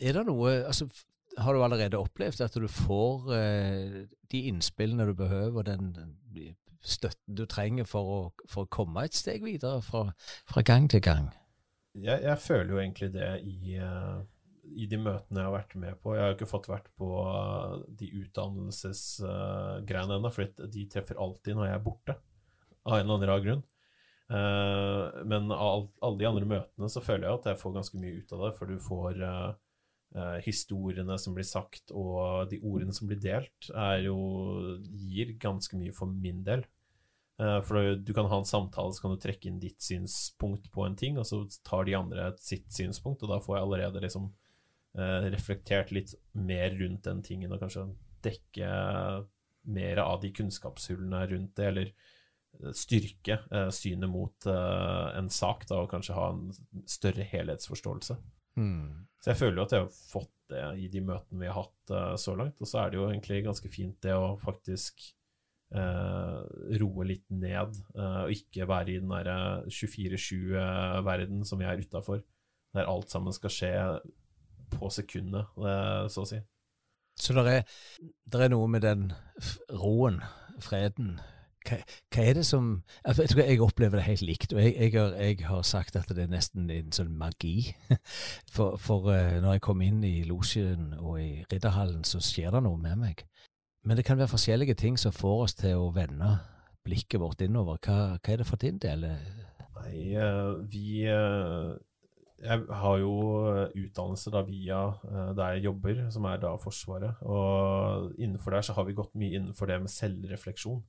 Er 0.00 0.16
det 0.16 0.24
noe 0.30 0.54
altså, 0.62 0.88
Har 1.36 1.52
du 1.52 1.62
allerede 1.64 2.00
opplevd 2.00 2.40
at 2.40 2.56
du 2.56 2.68
får 2.68 3.28
eh, 3.36 4.00
de 4.32 4.42
innspillene 4.48 5.04
du 5.04 5.12
behøver, 5.20 5.68
den 5.68 5.92
den 5.92 6.56
støtten 6.80 7.36
du 7.36 7.44
trenger 7.44 7.84
for 7.84 8.16
å, 8.16 8.20
for 8.48 8.64
å 8.64 8.72
komme 8.72 9.04
et 9.04 9.14
steg 9.14 9.44
videre 9.44 9.84
fra, 9.84 10.06
fra 10.48 10.64
gang 10.64 10.88
til 10.88 11.04
gang? 11.04 11.28
jeg, 11.94 12.22
jeg 12.22 12.38
føler 12.38 12.72
jo 12.72 12.78
egentlig 12.80 13.12
det 13.12 13.40
i, 13.44 13.76
eh, 13.76 14.20
i 14.62 14.86
de 14.86 14.98
møtene 15.00 15.40
jeg 15.42 15.48
har 15.48 15.56
vært 15.56 15.74
med 15.80 15.98
på. 16.02 16.14
Jeg 16.14 16.22
har 16.22 16.30
jo 16.32 16.36
ikke 16.38 16.50
fått 16.52 16.70
vært 16.70 16.88
på 16.98 17.08
eh, 17.24 17.74
de 17.98 18.10
utdannelsesgreiene 18.22 20.18
ennå, 20.18 20.30
for 20.32 20.68
de 20.76 20.86
treffer 20.90 21.18
alltid 21.20 21.58
når 21.58 21.68
jeg 21.68 21.78
er 21.78 21.84
borte, 21.86 22.16
av 22.86 22.96
en 22.96 23.04
eller 23.04 23.16
annen 23.16 23.30
rar 23.30 23.42
grunn. 23.44 23.64
Eh, 24.32 25.24
men 25.28 25.50
av 25.54 25.88
alle 26.00 26.20
de 26.20 26.28
andre 26.30 26.48
møtene 26.54 26.90
så 26.92 27.02
føler 27.04 27.26
jeg 27.28 27.40
at 27.40 27.50
jeg 27.50 27.62
får 27.62 27.76
ganske 27.78 28.02
mye 28.02 28.20
ut 28.20 28.36
av 28.36 28.44
det, 28.46 28.52
for 28.58 28.70
du 28.70 28.76
får 28.82 29.24
eh, 29.30 30.36
historiene 30.46 31.16
som 31.18 31.34
blir 31.36 31.48
sagt, 31.48 31.90
og 31.90 32.52
de 32.52 32.60
ordene 32.62 32.94
som 32.94 33.10
blir 33.10 33.20
delt, 33.22 33.72
er 33.72 34.06
jo, 34.06 34.18
gir 34.84 35.34
ganske 35.42 35.80
mye 35.80 35.94
for 35.96 36.10
min 36.12 36.44
del. 36.46 36.64
For 37.42 37.96
du 37.98 38.10
kan 38.14 38.28
ha 38.30 38.36
en 38.38 38.46
samtale, 38.46 38.92
så 38.94 39.02
kan 39.02 39.14
du 39.16 39.18
trekke 39.18 39.48
inn 39.48 39.56
ditt 39.58 39.80
synspunkt 39.82 40.68
på 40.70 40.84
en 40.84 40.94
ting, 41.00 41.16
og 41.18 41.24
så 41.26 41.40
tar 41.66 41.88
de 41.88 41.96
andre 41.98 42.28
sitt 42.38 42.68
synspunkt, 42.70 43.24
og 43.24 43.32
da 43.32 43.40
får 43.42 43.56
jeg 43.56 43.64
allerede 43.66 44.02
liksom 44.04 44.28
reflektert 44.92 45.88
litt 45.94 46.10
mer 46.36 46.74
rundt 46.76 47.06
den 47.06 47.22
tingen, 47.24 47.52
og 47.54 47.62
kanskje 47.62 47.86
dekke 48.22 48.72
mer 49.72 50.00
av 50.02 50.20
de 50.20 50.32
kunnskapshullene 50.36 51.22
rundt 51.30 51.54
det, 51.56 51.68
eller 51.70 51.92
styrke 52.76 53.38
uh, 53.52 53.70
synet 53.74 54.10
mot 54.10 54.46
uh, 54.46 55.12
en 55.18 55.30
sak, 55.32 55.66
da, 55.70 55.82
og 55.82 55.90
kanskje 55.92 56.16
ha 56.16 56.28
en 56.34 56.84
større 56.88 57.24
helhetsforståelse. 57.26 58.18
Mm. 58.60 59.08
Så 59.22 59.32
jeg 59.32 59.40
føler 59.40 59.58
jo 59.58 59.64
at 59.64 59.74
jeg 59.74 59.86
har 59.86 59.96
fått 59.96 60.30
det 60.52 60.66
i 60.84 60.88
de 60.92 61.00
møtene 61.06 61.40
vi 61.40 61.48
har 61.48 61.62
hatt 61.62 61.94
uh, 61.94 62.14
så 62.20 62.36
langt. 62.38 62.60
Og 62.60 62.68
så 62.68 62.82
er 62.82 62.92
det 62.92 63.00
jo 63.00 63.08
egentlig 63.08 63.42
ganske 63.48 63.72
fint 63.72 63.98
det 64.04 64.14
å 64.16 64.36
faktisk 64.40 65.10
roe 65.72 67.04
litt 67.08 67.30
ned, 67.32 67.78
og 67.96 68.28
ikke 68.34 68.66
være 68.68 68.90
i 68.92 68.96
den 69.00 69.08
derre 69.08 69.62
24-7-verden 69.72 71.46
som 71.48 71.62
vi 71.62 71.64
er 71.64 71.80
utafor, 71.80 72.20
der 72.76 72.90
alt 72.92 73.08
sammen 73.08 73.32
skal 73.32 73.54
skje 73.54 73.70
på 74.72 74.90
sekundet, 74.92 75.52
så 76.12 76.24
å 76.24 76.28
si. 76.28 76.40
Så 77.20 77.34
det 77.36 77.44
er, 77.46 77.66
er, 78.32 78.48
noe 78.50 78.68
med 78.72 78.82
den 78.86 79.12
roen, 79.70 80.22
freden 80.62 81.18
hva, 81.66 81.78
hva, 82.10 82.22
er 82.22 82.36
det 82.38 82.44
som 82.46 82.70
altså, 83.04 83.22
Jeg 83.22 83.30
tror 83.30 83.42
jeg 83.42 83.60
opplever 83.62 83.98
det 83.98 84.06
helt 84.06 84.22
likt. 84.26 84.52
og 84.52 84.62
jeg, 84.62 84.74
jeg, 84.78 84.92
har, 84.96 85.14
jeg, 85.14 85.38
har, 85.46 85.62
sagt 85.62 85.96
at 85.96 86.08
det 86.10 86.24
er 86.24 86.32
nesten 86.32 86.70
en 86.70 86.92
sånn 86.94 87.12
magi. 87.18 87.74
For, 88.54 88.76
for 88.76 89.08
uh, 89.08 89.38
når 89.40 89.56
jeg 89.56 89.64
kommer 89.64 89.88
inn 89.88 90.02
i 90.04 90.24
losjen 90.28 90.92
og 90.98 91.20
i 91.22 91.44
ridderhallen, 91.52 92.02
så 92.04 92.20
skjer 92.20 92.52
det 92.52 92.64
noe 92.66 92.80
med 92.80 92.98
meg. 93.00 93.22
Men 93.86 93.96
det 93.98 94.04
kan 94.06 94.18
være 94.18 94.30
forskjellige 94.34 94.76
ting 94.78 94.98
som 95.00 95.14
får 95.14 95.44
oss 95.46 95.56
til 95.58 95.80
å 95.80 95.92
vende 95.94 96.34
blikket 96.84 97.22
vårt 97.22 97.42
innover. 97.46 97.78
Hva, 97.82 98.18
hva 98.18 98.34
er 98.34 98.42
det 98.42 98.48
for 98.48 98.60
din 98.60 98.78
del? 98.82 99.06
Nei, 99.78 99.94
uh, 100.18 100.58
vi 100.68 101.06
jeg 102.42 102.64
har 102.82 102.96
jo 102.98 103.12
eh, 103.52 103.74
utdannelse 103.84 104.32
da 104.34 104.42
via 104.46 104.80
uh, 104.90 105.30
der 105.36 105.56
jeg 105.56 105.68
jobber, 105.68 106.00
som 106.14 106.26
er 106.26 106.40
da 106.42 106.54
Forsvaret. 106.60 107.20
Og 107.22 108.16
innenfor 108.18 108.56
der 108.56 108.66
så 108.66 108.74
har 108.76 108.86
vi 108.88 108.96
gått 108.98 109.14
mye 109.18 109.38
innenfor 109.38 109.70
det 109.70 109.78
med 109.84 109.92
selvrefleksjon. 109.92 110.82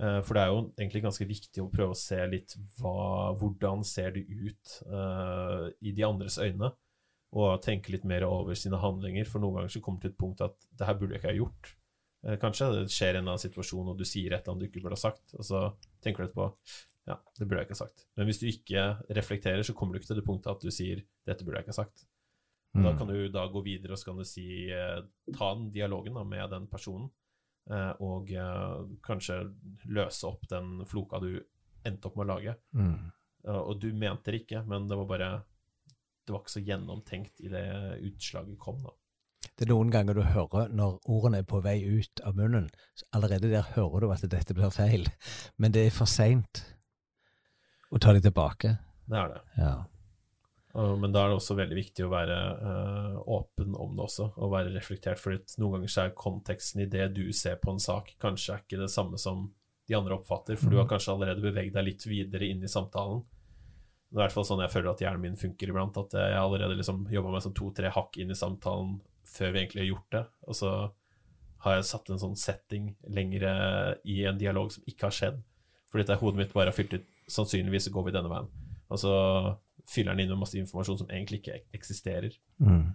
Uh, 0.00 0.18
for 0.26 0.36
det 0.36 0.42
er 0.42 0.50
jo 0.50 0.64
egentlig 0.74 1.04
ganske 1.06 1.28
viktig 1.28 1.62
å 1.62 1.70
prøve 1.72 1.94
å 1.94 2.00
se 2.00 2.18
litt 2.30 2.56
hva, 2.80 3.32
hvordan 3.38 3.86
ser 3.86 4.16
det 4.16 4.26
ut 4.26 4.74
uh, 4.90 5.70
i 5.80 5.94
de 5.94 6.06
andres 6.06 6.40
øyne. 6.42 6.72
Og 7.36 7.62
tenke 7.62 7.92
litt 7.94 8.06
mer 8.08 8.26
over 8.26 8.58
sine 8.58 8.80
handlinger. 8.80 9.28
For 9.30 9.42
noen 9.42 9.60
ganger 9.60 9.76
så 9.76 9.82
kommer 9.84 10.02
det 10.02 10.08
til 10.08 10.14
et 10.14 10.20
punkt 10.20 10.44
at 10.46 10.58
det 10.78 10.88
her 10.88 10.98
burde 10.98 11.16
jeg 11.16 11.22
ikke 11.22 11.32
ha 11.34 11.40
gjort. 11.40 11.72
kanskje 12.40 12.68
det 12.72 12.84
skjer 12.90 13.14
en 13.14 13.18
eller 13.20 13.34
annen 13.34 13.42
situasjon, 13.42 13.90
og 13.92 13.98
du 13.98 14.06
sier 14.08 14.32
et 14.32 14.40
eller 14.40 14.54
annet 14.54 14.64
du 14.64 14.68
ikke 14.70 14.82
burde 14.86 14.96
ha 14.96 15.02
sagt. 15.02 15.34
Og 15.36 15.44
så 15.46 15.62
tenker 16.02 16.24
du 16.24 16.30
etterpå 16.30 16.48
ja, 17.06 17.16
det 17.38 17.46
burde 17.46 17.62
jeg 17.62 17.68
ikke 17.68 17.76
ha 17.76 17.84
sagt. 17.84 18.04
Men 18.18 18.26
hvis 18.28 18.40
du 18.42 18.46
ikke 18.50 18.84
reflekterer, 19.14 19.62
så 19.62 19.74
kommer 19.78 19.94
du 19.94 20.00
ikke 20.00 20.10
til 20.10 20.18
det 20.18 20.26
punktet 20.26 20.52
at 20.52 20.62
du 20.62 20.74
sier 20.74 21.04
'dette 21.26 21.44
burde 21.46 21.60
jeg 21.60 21.66
ikke 21.66 21.76
ha 21.76 21.82
sagt'. 21.84 22.06
Mm. 22.76 22.84
Da 22.84 22.96
kan 22.98 23.08
du 23.08 23.28
da 23.32 23.46
gå 23.48 23.62
videre 23.64 23.94
og 23.94 23.98
så 24.00 24.10
kan 24.10 24.18
du 24.20 24.26
si 24.28 24.68
eh, 24.68 24.98
ta 25.32 25.52
den 25.54 25.70
dialogen 25.72 26.18
da, 26.18 26.24
med 26.28 26.50
den 26.52 26.66
personen, 26.68 27.08
eh, 27.70 27.92
og 28.04 28.32
eh, 28.32 28.82
kanskje 29.06 29.38
løse 29.88 30.26
opp 30.28 30.44
den 30.50 30.82
floka 30.88 31.22
du 31.22 31.30
endte 31.86 32.10
opp 32.10 32.18
med 32.18 32.26
å 32.26 32.32
lage. 32.34 32.56
Mm. 32.74 33.12
og 33.46 33.76
du 33.78 33.92
mente 33.94 34.32
det 34.32 34.42
ikke, 34.42 34.64
men 34.66 34.88
det 34.90 34.96
var 34.98 35.06
bare 35.06 35.28
Det 36.26 36.34
var 36.34 36.40
ikke 36.42 36.50
så 36.50 36.60
gjennomtenkt 36.66 37.40
i 37.40 37.48
det 37.48 37.66
utslaget 38.02 38.58
kom, 38.58 38.80
da. 38.82 38.90
Det 39.54 39.64
er 39.64 39.70
noen 39.70 39.92
ganger 39.94 40.16
du 40.18 40.24
hører 40.26 40.72
når 40.74 40.96
ordene 41.06 41.38
er 41.38 41.46
på 41.46 41.60
vei 41.62 41.78
ut 41.86 42.20
av 42.26 42.34
munnen, 42.34 42.66
allerede 43.14 43.52
der 43.52 43.68
hører 43.76 44.02
du 44.02 44.10
at 44.10 44.24
dette 44.26 44.56
blir 44.56 44.74
feil, 44.74 45.06
men 45.56 45.72
det 45.72 45.86
er 45.86 45.94
for 45.94 46.10
seint. 46.10 46.64
Og 47.92 48.02
ta 48.02 48.14
de 48.16 48.22
tilbake. 48.24 48.76
Det 49.06 49.18
er 49.20 49.28
det. 49.34 49.42
Ja. 49.60 49.74
men 51.00 51.12
da 51.14 51.22
er 51.22 51.30
det 51.30 51.38
også 51.38 51.54
veldig 51.56 51.76
viktig 51.78 52.04
å 52.04 52.10
være 52.12 52.38
uh, 52.58 53.20
åpen 53.32 53.76
om 53.78 53.94
det 53.96 54.02
også, 54.08 54.32
og 54.34 54.52
være 54.52 54.74
reflektert. 54.74 55.22
For 55.22 55.36
noen 55.60 55.78
ganger 55.78 55.92
så 55.92 56.02
er 56.04 56.18
konteksten 56.18 56.82
i 56.82 56.90
det 56.90 57.06
du 57.16 57.24
ser 57.32 57.60
på 57.62 57.72
en 57.72 57.80
sak, 57.82 58.12
kanskje 58.22 58.56
er 58.56 58.64
ikke 58.64 58.82
det 58.82 58.90
samme 58.92 59.20
som 59.22 59.46
de 59.86 59.94
andre 59.96 60.18
oppfatter, 60.18 60.58
for 60.58 60.68
mm. 60.68 60.74
du 60.74 60.80
har 60.82 60.90
kanskje 60.90 61.14
allerede 61.14 61.44
beveget 61.44 61.76
deg 61.76 61.86
litt 61.86 62.06
videre 62.10 62.50
inn 62.50 62.64
i 62.66 62.70
samtalen. 62.70 63.22
Det 64.06 64.18
er 64.18 64.20
i 64.20 64.24
hvert 64.24 64.36
fall 64.36 64.46
sånn 64.48 64.62
jeg 64.62 64.72
føler 64.72 64.92
at 64.92 65.02
hjernen 65.02 65.22
min 65.22 65.38
funker 65.38 65.70
iblant. 65.70 65.98
At 65.98 66.14
jeg 66.14 66.38
allerede 66.38 66.78
liksom 66.78 67.06
jobba 67.10 67.32
meg 67.34 67.42
sånn 67.44 67.56
to-tre 67.58 67.90
hakk 67.94 68.18
inn 68.22 68.30
i 68.32 68.38
samtalen 68.38 68.94
før 69.26 69.50
vi 69.52 69.60
egentlig 69.62 69.82
har 69.82 69.90
gjort 69.90 70.14
det. 70.14 70.22
Og 70.46 70.58
så 70.58 70.70
har 71.64 71.76
jeg 71.76 71.88
satt 71.88 72.10
en 72.14 72.22
sånn 72.22 72.38
setting 72.38 72.92
lengre 73.10 73.52
i 74.06 74.20
en 74.30 74.38
dialog 74.38 74.70
som 74.72 74.86
ikke 74.86 75.08
har 75.08 75.16
skjedd. 75.16 75.42
Fordi 75.90 76.06
at 76.06 76.22
hodet 76.22 76.40
mitt 76.42 76.54
bare 76.54 76.70
har 76.70 76.76
fylt 76.76 76.94
ut 76.94 77.06
sannsynligvis 77.30 77.90
går 77.94 78.06
vi 78.06 78.14
denne 78.14 78.30
veien. 78.30 78.48
Og 78.88 79.00
så 79.02 79.12
fyller 79.90 80.14
den 80.14 80.26
inn 80.26 80.32
med 80.34 80.42
masse 80.42 80.58
informasjon 80.58 81.02
som 81.02 81.10
egentlig 81.10 81.42
ikke 81.42 81.60
eksisterer. 81.74 82.34
Mm. 82.62 82.94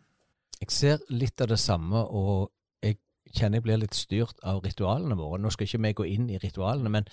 Jeg 0.61 0.73
ser 0.75 1.05
litt 1.09 1.41
av 1.41 1.49
det 1.51 1.59
samme, 1.59 2.03
og 2.05 2.51
jeg 2.83 2.99
kjenner 3.33 3.59
jeg 3.59 3.65
blir 3.65 3.81
litt 3.81 3.97
styrt 3.97 4.43
av 4.47 4.61
ritualene 4.65 5.17
våre. 5.19 5.39
Nå 5.41 5.51
skal 5.53 5.67
ikke 5.67 5.81
vi 5.87 5.93
gå 5.99 6.07
inn 6.13 6.29
i 6.29 6.39
ritualene, 6.41 6.91
men, 6.93 7.09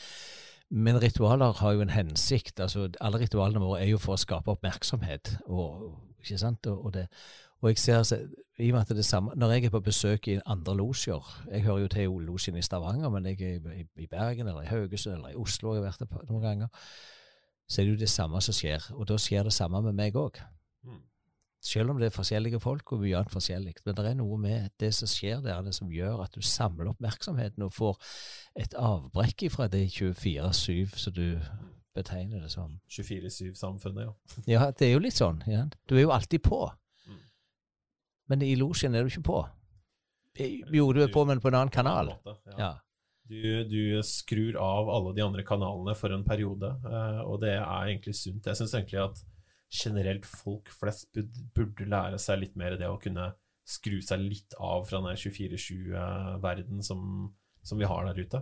men 0.71 1.01
ritualer 1.03 1.57
har 1.63 1.77
jo 1.77 1.85
en 1.87 1.95
hensikt. 1.95 2.61
altså 2.61 2.89
Alle 3.01 3.23
ritualene 3.25 3.63
våre 3.63 3.83
er 3.83 3.93
jo 3.93 4.03
for 4.03 4.17
å 4.17 4.21
skape 4.21 4.53
oppmerksomhet. 4.53 5.39
og, 5.47 5.95
ikke 6.23 6.39
sant? 6.39 6.67
og, 6.67 6.85
og 6.85 6.97
det 6.99 7.09
og 7.59 7.73
jeg 7.73 7.79
ser, 7.79 8.29
i 8.59 8.71
og 8.73 8.75
med 8.75 8.81
at 8.81 8.89
det 8.89 8.99
er 8.99 9.07
samme, 9.07 9.33
Når 9.37 9.53
jeg 9.53 9.65
er 9.65 9.71
på 9.71 9.81
besøk 9.81 10.29
i 10.29 10.41
andre 10.47 10.77
losjer 10.77 11.47
Jeg 11.53 11.63
hører 11.63 11.79
jo 11.79 11.89
til 11.89 12.11
losjen 12.27 12.57
i 12.57 12.63
Stavanger, 12.63 13.09
men 13.09 13.27
jeg 13.27 13.41
er 13.41 13.73
i, 13.73 13.85
i 13.97 14.07
Bergen 14.07 14.49
eller 14.49 14.63
i 14.63 14.67
Haugesund 14.67 15.15
eller 15.15 15.29
i 15.29 15.39
Oslo 15.39 15.75
jeg 15.75 15.83
har 15.83 15.91
vært 15.91 16.01
det 16.01 16.31
noen 16.31 16.43
ganger. 16.43 16.69
Så 17.69 17.81
er 17.81 17.85
det 17.85 17.93
jo 17.93 18.01
det 18.01 18.09
samme 18.09 18.41
som 18.43 18.57
skjer. 18.57 18.91
Og 18.97 19.09
da 19.09 19.19
skjer 19.21 19.45
det 19.47 19.53
samme 19.53 19.83
med 19.85 19.95
meg 19.95 20.17
òg. 20.17 20.41
Mm. 20.83 21.03
Selv 21.61 21.91
om 21.91 21.99
det 22.01 22.09
er 22.09 22.17
forskjellige 22.17 22.61
folk 22.61 22.93
og 22.93 23.03
mye 23.03 23.17
annet 23.19 23.33
forskjellig. 23.33 23.75
Men 23.85 23.97
det 23.97 24.07
er 24.07 24.19
noe 24.19 24.39
med 24.41 24.71
det 24.81 24.91
som 24.95 25.11
skjer 25.11 25.43
der, 25.45 25.63
det 25.63 25.75
som 25.77 25.93
gjør 25.93 26.25
at 26.25 26.35
du 26.35 26.43
samler 26.43 26.91
oppmerksomheten 26.91 27.63
og 27.63 27.75
får 27.77 27.99
et 28.59 28.75
avbrekk 28.75 29.51
fra 29.53 29.69
det 29.69 29.87
24-7 29.93 30.97
som 30.97 31.15
du 31.15 31.39
betegner 31.95 32.41
det 32.41 32.51
som. 32.51 32.79
24-7-samfunnet, 32.91 34.07
ja. 34.07 34.13
ja, 34.47 34.71
det 34.71 34.89
er 34.89 34.95
jo 34.97 35.03
litt 35.03 35.19
sånn. 35.19 35.43
Ja. 35.51 35.67
Du 35.91 35.97
er 35.99 36.07
jo 36.07 36.15
alltid 36.15 36.43
på. 36.47 36.63
Men 38.29 38.45
i 38.45 38.55
losjen 38.61 38.95
er 38.95 39.05
du 39.05 39.13
ikke 39.13 39.27
på. 39.29 39.39
Jo, 40.39 40.91
du 40.95 41.01
er 41.03 41.11
på, 41.13 41.25
men 41.27 41.41
på 41.43 41.51
en 41.51 41.59
annen 41.63 41.73
kanal. 41.75 42.13
Ja. 42.59 42.77
Du, 43.29 43.65
du, 43.69 43.81
skrur 44.07 44.57
av 44.63 44.89
alle 44.89 45.13
de 45.17 45.25
andre 45.25 45.43
kanalene 45.45 45.93
for 45.99 46.15
en 46.15 46.25
periode, 46.25 46.71
eh, 46.89 47.19
og 47.29 47.43
det 47.43 47.57
er 47.59 47.91
egentlig 47.91 48.15
sunt. 48.17 48.47
Jeg 48.49 48.57
syns 48.57 48.73
egentlig 48.79 49.03
at 49.03 49.21
generelt 49.69 50.25
folk 50.29 50.71
flest 50.73 51.19
burde 51.57 51.89
lære 51.89 52.21
seg 52.23 52.41
litt 52.41 52.57
mer 52.57 52.79
det 52.81 52.89
å 52.89 53.01
kunne 53.03 53.33
skru 53.69 53.99
seg 54.01 54.23
litt 54.25 54.57
av 54.65 54.87
fra 54.89 55.03
den 55.05 55.19
24-7-verden 55.21 56.81
som, 56.85 57.03
som, 57.61 57.77
vi 57.77 57.89
har 57.91 58.09
der 58.09 58.23
ute. 58.23 58.41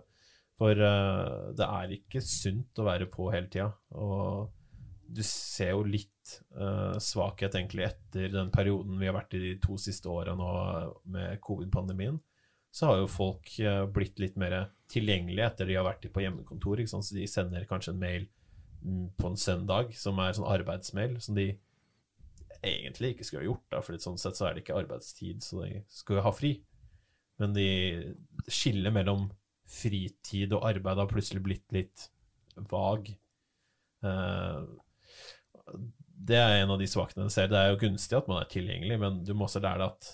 For 0.56 0.78
uh, 0.78 1.50
det 1.58 1.66
er 1.66 1.96
ikke 1.98 2.22
sunt 2.22 2.78
å 2.78 2.86
være 2.86 3.10
på 3.10 3.26
hele 3.34 3.50
tida. 3.50 3.72
Og 3.98 4.52
du 5.08 5.22
ser 5.26 5.72
jo 5.75 5.82
litt 5.86 6.36
uh, 6.58 6.96
svakhet 7.02 7.54
egentlig 7.54 7.86
etter 7.86 8.30
den 8.32 8.50
perioden 8.54 8.98
vi 9.00 9.08
har 9.08 9.16
vært 9.16 9.36
i 9.38 9.42
de 9.42 9.52
to 9.62 9.76
siste 9.80 10.10
åra 10.10 10.34
nå 10.38 10.48
med 11.14 11.40
covid-pandemien. 11.44 12.18
Så 12.75 12.90
har 12.90 13.00
jo 13.00 13.10
folk 13.10 13.52
uh, 13.62 13.84
blitt 13.88 14.20
litt 14.22 14.36
mer 14.40 14.58
tilgjengelige 14.92 15.46
etter 15.46 15.70
de 15.70 15.78
har 15.78 15.86
vært 15.86 16.08
på 16.12 16.25
hjemmekontor. 16.25 16.82
Så 16.90 17.02
de 17.16 17.28
sender 17.30 17.68
kanskje 17.70 17.94
en 17.94 18.02
mail 18.02 18.26
mm, 18.82 19.14
på 19.18 19.30
en 19.30 19.40
søndag 19.40 19.94
som 19.98 20.18
er 20.22 20.36
sånn 20.36 20.50
arbeidsmail, 20.50 21.18
som 21.25 21.38
de 21.38 21.52
egentlig 22.66 23.14
ikke 23.14 23.26
skulle 23.26 23.44
ha 23.44 23.50
gjort, 23.50 23.66
da, 23.72 23.82
for 23.84 24.02
sånn 24.02 24.18
sett 24.20 24.38
så 24.38 24.48
er 24.48 24.56
det 24.56 24.64
ikke 24.64 24.78
arbeidstid, 24.80 25.44
så 25.44 25.62
de 25.64 25.82
skulle 25.92 26.25
ha 26.25 26.32
fri. 26.34 26.56
Men 27.40 27.52
de 27.56 27.68
skillet 28.48 28.94
mellom 28.94 29.28
fritid 29.66 30.54
og 30.56 30.64
arbeid 30.68 31.00
har 31.02 31.10
plutselig 31.10 31.42
blitt 31.44 31.75
litt 31.75 32.08
vag. 32.70 33.10
Uh, 34.04 34.64
det 36.26 36.38
er 36.40 36.61
en 36.61 36.73
av 36.75 36.80
de 36.80 36.88
svakhetene 36.90 37.28
jeg 37.28 37.37
ser. 37.37 37.50
Det 37.52 37.58
er 37.61 37.73
jo 37.73 37.80
gunstig 37.82 38.18
at 38.18 38.30
man 38.30 38.40
er 38.40 38.49
tilgjengelig, 38.50 38.99
men 39.02 39.20
du 39.26 39.35
må 39.35 39.46
også 39.46 39.62
lære 39.62 39.82
deg 39.82 39.92
at 39.92 40.11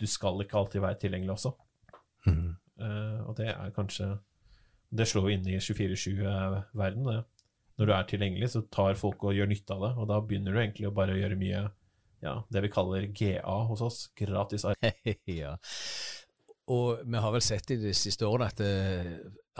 du 0.00 0.06
skal 0.10 0.40
ikke 0.42 0.58
alltid 0.58 0.82
være 0.82 1.00
tilgjengelig 1.02 1.36
også. 1.36 1.52
Mm. 2.26 2.54
Uh, 2.80 3.20
og 3.28 3.36
det 3.38 3.52
er 3.52 3.70
kanskje 3.76 4.08
Det 4.94 5.04
slår 5.06 5.28
jo 5.28 5.34
inn 5.34 5.46
i 5.50 5.58
24-7-verden. 5.58 7.08
Når 7.74 7.88
du 7.88 7.92
er 7.92 8.04
tilgjengelig, 8.06 8.50
så 8.52 8.62
tar 8.70 8.94
folk 8.98 9.24
og 9.26 9.34
gjør 9.34 9.48
nytte 9.50 9.74
av 9.74 9.80
det, 9.82 9.92
og 9.98 10.06
da 10.06 10.20
begynner 10.22 10.54
du 10.54 10.60
egentlig 10.62 10.86
å 10.86 10.94
bare 10.94 11.16
gjøre 11.18 11.38
mye 11.40 11.64
ja, 12.22 12.34
det 12.48 12.62
vi 12.64 12.70
kaller 12.72 13.08
GA 13.10 13.56
hos 13.68 13.82
oss. 13.84 13.98
Gratis 14.16 14.64
arbeid. 14.70 15.18
ja. 15.42 15.56
Og 16.70 17.02
vi 17.02 17.20
har 17.20 17.34
vel 17.34 17.44
sett 17.44 17.74
i 17.74 17.80
de 17.82 17.92
siste 17.96 18.24
årene 18.24 18.48
at 18.54 18.62
uh, 18.62 19.10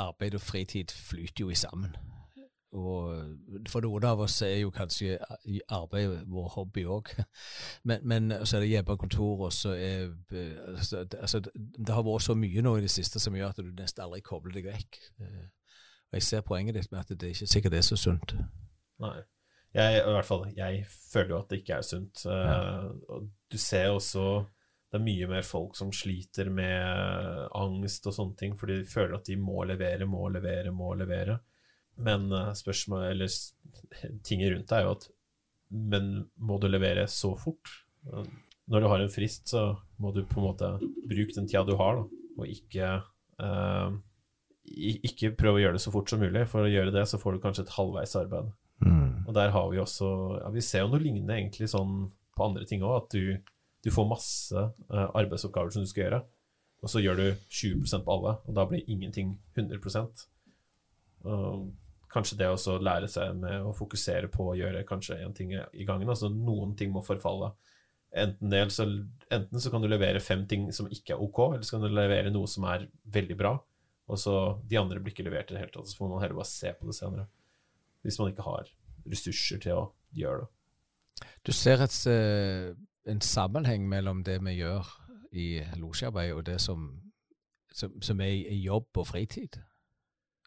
arbeid 0.07 0.39
og 0.39 0.45
fritid 0.45 0.95
flyter 0.95 1.45
jo 1.45 1.51
i 1.51 1.59
sammen. 1.59 1.93
Og 2.75 3.69
for 3.71 3.85
noen 3.85 4.05
av 4.09 4.23
oss 4.25 4.41
er 4.43 4.57
jo 4.59 4.73
kanskje 4.75 5.19
arbeid 5.73 6.25
vår 6.31 6.49
hobby 6.57 6.85
òg. 6.91 7.13
Men, 7.89 8.01
men, 8.03 8.33
så 8.43 8.57
er 8.57 8.65
det 8.65 8.71
hjemmekontor, 8.73 9.45
og 9.47 9.53
så 9.53 9.75
er 9.77 10.09
altså, 10.73 11.05
altså, 11.21 11.41
Det 11.55 11.95
har 11.95 12.03
vært 12.07 12.27
så 12.27 12.35
mye 12.39 12.63
nå 12.65 12.77
i 12.79 12.85
det 12.87 12.91
siste 12.91 13.21
som 13.23 13.37
gjør 13.37 13.53
at 13.53 13.61
du 13.63 13.71
nesten 13.77 14.05
aldri 14.05 14.23
kobler 14.25 14.57
deg 14.57 14.67
vekk. 14.71 14.99
Eh, 15.21 15.45
og 16.11 16.19
jeg 16.19 16.27
ser 16.27 16.47
poenget 16.47 16.79
ditt 16.79 16.91
med 16.93 17.05
at 17.05 17.15
det 17.21 17.35
ikke 17.35 17.51
sikkert 17.51 17.77
er 17.79 17.87
så 17.87 17.99
sunt. 18.01 18.35
Nei. 19.03 19.17
Jeg, 19.75 20.03
i 20.05 20.13
hvert 20.15 20.27
fall, 20.27 20.45
jeg 20.55 20.85
føler 20.87 21.33
jo 21.35 21.39
at 21.43 21.49
det 21.51 21.61
ikke 21.63 21.79
er 21.81 21.87
sunt. 21.87 22.27
Eh, 22.31 22.51
ja. 22.51 23.23
du 23.51 23.59
ser 23.59 23.91
også 23.95 24.27
det 24.95 25.01
er 25.01 25.09
mye 25.09 25.27
mer 25.27 25.43
folk 25.43 25.75
som 25.75 25.89
sliter 25.91 26.47
med 26.55 27.49
angst 27.59 28.05
og 28.07 28.15
sånne 28.15 28.39
ting, 28.39 28.53
fordi 28.55 28.77
de 28.79 28.87
føler 28.87 29.17
at 29.17 29.27
de 29.27 29.35
må 29.35 29.65
levere, 29.67 30.07
må 30.07 30.29
levere, 30.31 30.71
må 30.71 30.93
levere. 30.95 31.41
Men 31.97 32.27
uh, 32.33 32.53
spørsmålet, 32.57 33.13
eller 33.15 34.17
tinget 34.27 34.53
rundt 34.55 34.71
det, 34.71 34.79
er 34.79 34.89
jo 34.89 34.97
at 34.97 35.07
Men 35.71 36.09
må 36.37 36.59
du 36.59 36.67
levere 36.69 37.07
så 37.11 37.35
fort? 37.39 37.71
Når 38.71 38.81
du 38.81 38.89
har 38.91 39.03
en 39.03 39.13
frist, 39.13 39.49
så 39.51 39.75
må 39.99 40.13
du 40.15 40.25
på 40.29 40.41
en 40.41 40.49
måte 40.49 40.71
bruke 40.81 41.35
den 41.37 41.49
tida 41.49 41.65
du 41.67 41.75
har, 41.81 42.01
da, 42.01 42.25
og 42.39 42.51
ikke 42.51 42.91
eh, 43.43 43.97
ikke 44.65 45.35
prøve 45.37 45.59
å 45.59 45.63
gjøre 45.65 45.77
det 45.77 45.85
så 45.85 45.93
fort 45.93 46.11
som 46.11 46.23
mulig. 46.23 46.47
For 46.51 46.65
å 46.65 46.71
gjøre 46.71 46.93
det, 46.95 47.05
så 47.09 47.21
får 47.21 47.37
du 47.37 47.43
kanskje 47.43 47.67
et 47.67 47.75
halvveis 47.77 48.15
arbeid. 48.21 48.53
Mm. 48.85 49.25
Og 49.29 49.35
der 49.37 49.53
har 49.55 49.69
vi 49.71 49.79
også 49.81 50.09
ja, 50.41 50.49
Vi 50.53 50.63
ser 50.65 50.83
jo 50.83 50.91
noe 50.93 51.03
lignende 51.03 51.37
egentlig 51.37 51.69
sånn 51.71 52.09
på 52.35 52.47
andre 52.49 52.67
ting 52.69 52.83
òg, 52.83 53.05
at 53.05 53.15
du, 53.15 53.37
du, 53.87 53.91
får 53.95 54.09
masse 54.11 54.59
eh, 54.59 55.09
arbeidsoppgaver 55.15 55.71
som 55.71 55.85
du 55.85 55.91
skal 55.91 56.07
gjøre, 56.07 56.19
og 56.83 56.91
så 56.91 57.01
gjør 57.01 57.21
du 57.21 57.27
20% 57.55 58.05
på 58.05 58.17
alle, 58.17 58.33
og 58.43 58.57
da 58.57 58.65
blir 58.69 58.83
ingenting 58.91 59.37
100 59.55 59.79
og 61.25 61.69
Kanskje 62.15 62.39
det 62.39 62.49
å 62.53 62.79
lære 62.79 63.09
seg 63.11 63.35
med 63.41 63.67
å 63.67 63.75
fokusere 63.75 64.31
på 64.31 64.53
å 64.53 64.57
gjøre 64.59 64.85
kanskje 64.87 65.19
én 65.25 65.35
ting 65.35 65.51
i 65.55 65.87
gangen. 65.87 66.09
altså 66.09 66.31
Noen 66.31 66.77
ting 66.79 66.93
må 66.95 67.03
forfalle. 67.03 67.51
Enten, 68.15 68.51
det, 68.51 68.61
så, 68.71 68.87
enten 69.35 69.61
så 69.61 69.73
kan 69.73 69.83
du 69.83 69.89
levere 69.91 70.23
fem 70.23 70.45
ting 70.47 70.69
som 70.73 70.87
ikke 70.87 71.17
er 71.17 71.23
ok, 71.23 71.41
eller 71.49 71.67
så 71.67 71.77
kan 71.77 71.89
du 71.89 71.97
levere 71.97 72.31
noe 72.31 72.47
som 72.51 72.67
er 72.71 72.87
veldig 73.17 73.37
bra, 73.41 73.57
og 74.07 74.21
så 74.21 74.35
de 74.71 74.79
andre 74.79 75.01
blir 75.03 75.17
ikke 75.17 75.27
levert 75.27 75.51
i 75.51 75.57
det 75.57 75.65
hele 75.65 75.75
tatt. 75.75 75.91
Så 75.91 75.99
får 75.99 76.13
man 76.13 76.23
heller 76.23 76.39
bare 76.39 76.53
se 76.53 76.71
på 76.79 76.87
det 76.87 76.95
senere. 76.95 77.27
Hvis 78.07 78.21
man 78.21 78.31
ikke 78.31 78.47
har 78.47 78.71
ressurser 79.11 79.63
til 79.65 79.81
å 79.81 79.85
gjøre 80.15 80.45
det. 80.45 81.31
Du 81.47 81.53
ser 81.57 81.83
et, 81.83 81.97
eh, 82.07 82.71
en 83.11 83.21
sammenheng 83.21 83.89
mellom 83.89 84.23
det 84.23 84.39
vi 84.45 84.59
gjør 84.61 84.87
i 85.35 85.49
losjearbeid, 85.81 86.33
og 86.37 86.45
det 86.47 86.61
som, 86.63 86.87
som, 87.75 87.99
som 88.03 88.21
er 88.23 88.37
i 88.55 88.61
jobb 88.63 89.03
og 89.03 89.09
fritid? 89.11 89.59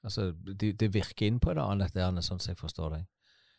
Altså, 0.05 0.31
det, 0.31 0.75
de 0.79 0.89
virker 0.93 1.27
inn 1.27 1.39
på 1.41 1.53
det 1.57 1.63
annet 1.63 1.95
der, 1.95 2.11
sånn 2.21 2.41
som 2.41 2.51
jeg 2.51 2.59
forstår 2.59 2.97
deg? 2.97 3.07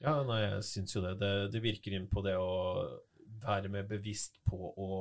Ja, 0.05 0.21
nei, 0.23 0.43
jeg 0.45 0.63
syns 0.67 0.95
jo 0.95 1.03
det. 1.03 1.17
det. 1.19 1.33
det. 1.53 1.63
virker 1.63 1.97
inn 1.97 2.07
på 2.11 2.23
det 2.23 2.37
å 2.39 2.53
være 3.43 3.71
mer 3.73 3.89
bevisst 3.89 4.39
på 4.47 4.71
å 4.79 4.93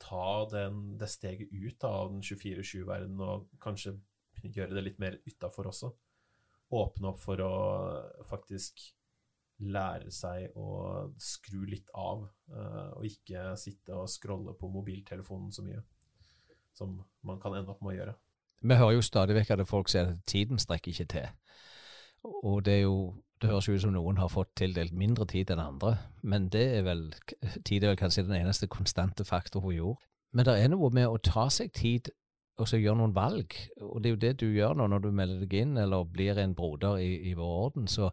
ta 0.00 0.46
den, 0.50 0.94
det 0.98 1.10
steget 1.10 1.50
ut 1.52 1.84
av 1.84 2.12
den 2.12 2.22
24-7-verdenen 2.24 3.20
og 3.26 3.50
kanskje 3.60 3.98
gjøre 4.40 4.72
det 4.78 4.86
litt 4.86 5.02
mer 5.02 5.18
utafor 5.26 5.68
også. 5.70 5.90
Åpne 6.78 7.10
opp 7.10 7.20
for 7.20 7.42
å 7.44 7.52
faktisk 8.28 8.80
lære 9.60 10.08
seg 10.14 10.56
å 10.56 11.10
skru 11.20 11.66
litt 11.68 11.90
av, 11.98 12.24
uh, 12.54 12.96
og 12.96 13.04
ikke 13.04 13.50
sitte 13.60 13.98
og 13.98 14.08
scrolle 14.08 14.54
på 14.56 14.70
mobiltelefonen 14.72 15.50
så 15.52 15.64
mye 15.66 15.82
som 16.72 16.96
man 17.26 17.40
kan 17.42 17.58
ende 17.58 17.74
opp 17.74 17.82
med 17.84 17.92
å 17.92 17.98
gjøre. 17.98 18.14
Vi 18.60 18.76
hører 18.76 18.98
jo 18.98 19.02
stadig 19.04 19.36
vekk 19.38 19.54
at 19.56 19.66
folk 19.68 19.88
sier 19.88 20.12
at 20.12 20.22
tiden 20.28 20.58
strekker 20.60 20.92
ikke 20.92 21.08
til. 21.10 21.28
Og 22.44 22.64
det 22.64 22.74
er 22.74 22.84
jo 22.84 23.14
det 23.40 23.48
høres 23.48 23.70
ut 23.70 23.80
som 23.80 23.94
noen 23.94 24.18
har 24.20 24.28
fått 24.28 24.50
tildelt 24.60 24.92
mindre 24.92 25.24
tid 25.24 25.48
enn 25.52 25.62
andre, 25.62 25.94
men 26.20 26.50
det 26.52 26.64
er 26.76 26.82
vel, 26.84 27.06
tid 27.64 27.80
er 27.84 27.94
vel 27.94 27.96
kanskje 27.96 28.26
den 28.26 28.36
eneste 28.36 28.68
konstante 28.68 29.24
faktor 29.24 29.64
hun 29.64 29.72
gjorde. 29.78 30.04
Men 30.36 30.46
det 30.46 30.56
er 30.60 30.68
noe 30.68 30.90
med 30.92 31.08
å 31.08 31.16
ta 31.24 31.46
seg 31.48 31.72
tid 31.74 32.10
og 32.60 32.68
så 32.68 32.76
gjøre 32.76 32.98
noen 33.00 33.16
valg, 33.16 33.56
og 33.80 34.02
det 34.02 34.10
er 34.10 34.12
jo 34.12 34.20
det 34.20 34.32
du 34.42 34.46
gjør 34.52 34.76
nå 34.76 34.90
når 34.92 35.06
du 35.06 35.10
melder 35.16 35.40
deg 35.40 35.54
inn 35.62 35.78
eller 35.80 36.04
blir 36.04 36.38
en 36.42 36.52
broder 36.54 37.00
i, 37.00 37.14
i 37.30 37.32
vår 37.38 37.54
orden, 37.64 37.88
så, 37.88 38.10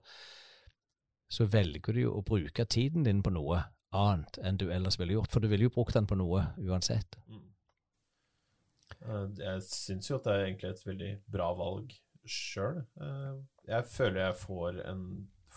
så 1.27 1.49
velger 1.51 1.97
du 1.97 2.05
jo 2.05 2.13
å 2.15 2.23
bruke 2.23 2.63
tiden 2.63 3.03
din 3.03 3.19
på 3.25 3.33
noe 3.35 3.65
annet 3.97 4.39
enn 4.39 4.59
du 4.61 4.69
ellers 4.71 4.95
ville 4.99 5.17
gjort, 5.17 5.33
for 5.33 5.43
du 5.43 5.51
ville 5.51 5.67
jo 5.67 5.75
brukt 5.75 5.97
den 5.97 6.07
på 6.07 6.15
noe 6.15 6.45
uansett. 6.63 7.19
Mm. 7.27 7.46
Eh, 9.07 9.25
jeg 9.41 9.63
syns 9.67 10.11
jo 10.11 10.19
at 10.19 10.27
det 10.27 10.35
er 10.35 10.45
egentlig 10.45 10.73
et 10.73 10.85
veldig 10.87 11.13
bra 11.37 11.47
valg 11.57 11.95
sjøl. 12.27 12.83
Eh, 13.01 13.33
jeg 13.69 13.89
føler 13.91 14.23
jeg 14.25 14.39
får, 14.43 14.81
en, 14.91 15.03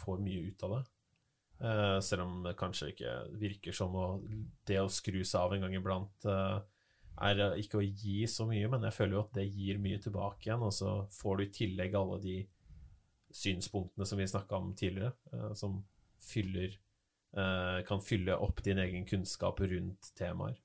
får 0.02 0.24
mye 0.24 0.48
ut 0.48 0.66
av 0.68 0.76
det. 0.78 0.82
Uh, 1.60 1.98
selv 2.00 2.24
om 2.24 2.38
det 2.40 2.54
kanskje 2.56 2.86
ikke 2.94 3.10
virker 3.36 3.74
som 3.76 3.92
å, 3.92 4.04
det 4.64 4.78
å 4.80 4.86
skru 4.88 5.18
seg 5.20 5.42
av 5.42 5.52
en 5.52 5.66
gang 5.66 5.74
iblant 5.76 6.24
er 7.20 7.42
ikke 7.60 7.82
å 7.82 7.84
gi 7.84 8.22
så 8.32 8.46
mye, 8.48 8.70
men 8.72 8.86
jeg 8.88 8.96
føler 8.96 9.18
jo 9.18 9.24
at 9.26 9.34
det 9.36 9.44
gir 9.44 9.82
mye 9.84 9.98
tilbake 10.00 10.46
igjen. 10.46 10.64
Og 10.64 10.72
så 10.72 10.94
får 11.12 11.36
du 11.36 11.44
i 11.44 11.50
tillegg 11.58 11.98
alle 12.00 12.16
de 12.22 12.38
synspunktene 13.36 14.08
som 14.08 14.22
vi 14.22 14.30
snakka 14.32 14.56
om 14.56 14.72
tidligere, 14.72 15.12
som 15.52 15.76
fyller, 16.24 16.78
kan 17.36 18.00
fylle 18.08 18.40
opp 18.40 18.64
din 18.64 18.80
egen 18.80 19.04
kunnskap 19.12 19.60
rundt 19.60 20.14
temaer. 20.16 20.56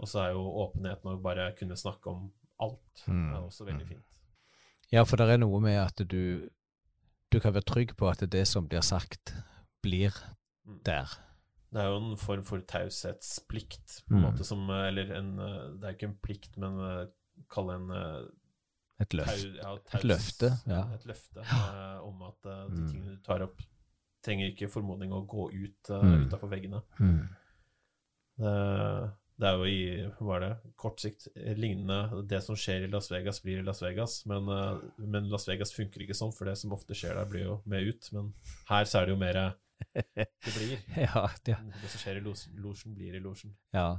Og 0.00 0.10
så 0.10 0.24
er 0.24 0.34
jo 0.34 0.42
åpenheten 0.64 1.12
å 1.12 1.20
bare 1.22 1.52
kunne 1.58 1.78
snakke 1.78 2.10
om 2.10 2.28
alt 2.64 3.04
mm. 3.06 3.28
er 3.34 3.40
også 3.40 3.66
veldig 3.68 3.86
fint. 3.88 4.20
Ja, 4.92 5.04
for 5.06 5.18
det 5.18 5.28
er 5.32 5.42
noe 5.42 5.60
med 5.62 5.78
at 5.80 6.02
du, 6.10 6.46
du 7.32 7.38
kan 7.40 7.54
være 7.54 7.66
trygg 7.66 7.94
på 7.98 8.08
at 8.10 8.22
det 8.30 8.44
som 8.50 8.66
blir 8.70 8.82
sagt, 8.86 9.34
blir 9.82 10.14
mm. 10.66 10.80
der. 10.86 11.14
Det 11.74 11.82
er 11.82 11.90
jo 11.90 12.00
en 12.00 12.18
form 12.18 12.44
for 12.46 12.62
taushetsplikt, 12.70 14.00
på 14.06 14.14
en 14.14 14.20
mm. 14.20 14.24
måte 14.28 14.46
som 14.46 14.68
Eller 14.70 15.10
en 15.16 15.32
Det 15.36 15.88
er 15.88 15.96
ikke 15.96 16.10
en 16.12 16.18
plikt, 16.22 16.58
men 16.62 16.78
kall 17.50 17.72
det 17.72 17.78
en 17.80 17.94
et, 19.00 19.14
løft. 19.14 19.30
tau, 19.30 19.54
ja, 19.58 19.70
taus, 19.88 19.98
et 19.98 20.06
løfte. 20.06 20.50
Ja. 20.70 20.82
Et 20.94 21.06
løfte 21.10 21.42
uh, 21.42 22.04
om 22.06 22.22
at 22.28 22.46
uh, 22.46 22.66
de 22.70 22.82
mm. 22.82 22.90
tingene 22.90 23.16
du 23.16 23.22
tar 23.26 23.42
opp, 23.46 23.62
trenger 24.24 24.52
ikke 24.52 24.70
formodning 24.72 25.12
å 25.14 25.24
gå 25.28 25.48
ut 25.50 25.90
uh, 25.90 26.04
mm. 26.04 26.28
utafor 26.28 26.52
veggene. 26.52 26.80
Mm. 27.00 27.24
Det, 28.38 28.54
det 29.40 29.48
er 29.48 29.58
jo 29.58 29.66
i 29.66 29.78
hva 30.22 30.36
er 30.36 30.44
det, 30.44 30.72
kort 30.78 31.02
sikt 31.02 31.24
lignende 31.58 32.22
Det 32.30 32.38
som 32.44 32.54
skjer 32.58 32.84
i 32.86 32.90
Las 32.92 33.10
Vegas, 33.10 33.40
blir 33.42 33.58
i 33.58 33.66
Las 33.66 33.82
Vegas. 33.82 34.20
Men, 34.30 34.46
uh, 34.46 34.78
men, 35.02 35.26
Las 35.32 35.48
Vegas 35.50 35.74
funker 35.74 36.04
ikke 36.04 36.14
sånn, 36.14 36.34
for 36.36 36.46
det 36.46 36.54
som 36.60 36.74
ofte 36.76 36.94
skjer 36.94 37.18
der, 37.18 37.28
blir 37.30 37.48
jo 37.48 37.56
med 37.70 37.90
ut. 37.90 38.10
Men 38.14 38.30
her 38.70 38.86
så 38.86 39.00
er 39.00 39.08
det 39.08 39.16
jo 39.16 39.20
mer 39.20 39.40
det 40.14 40.54
blir. 40.54 40.78
ja, 41.06 41.28
det, 41.46 41.56
det 41.82 41.90
som 41.90 42.02
skjer 42.02 42.20
i 42.20 42.24
losjen, 42.24 42.94
blir 42.94 43.16
i 43.16 43.22
losjen. 43.22 43.56
Ja. 43.74 43.98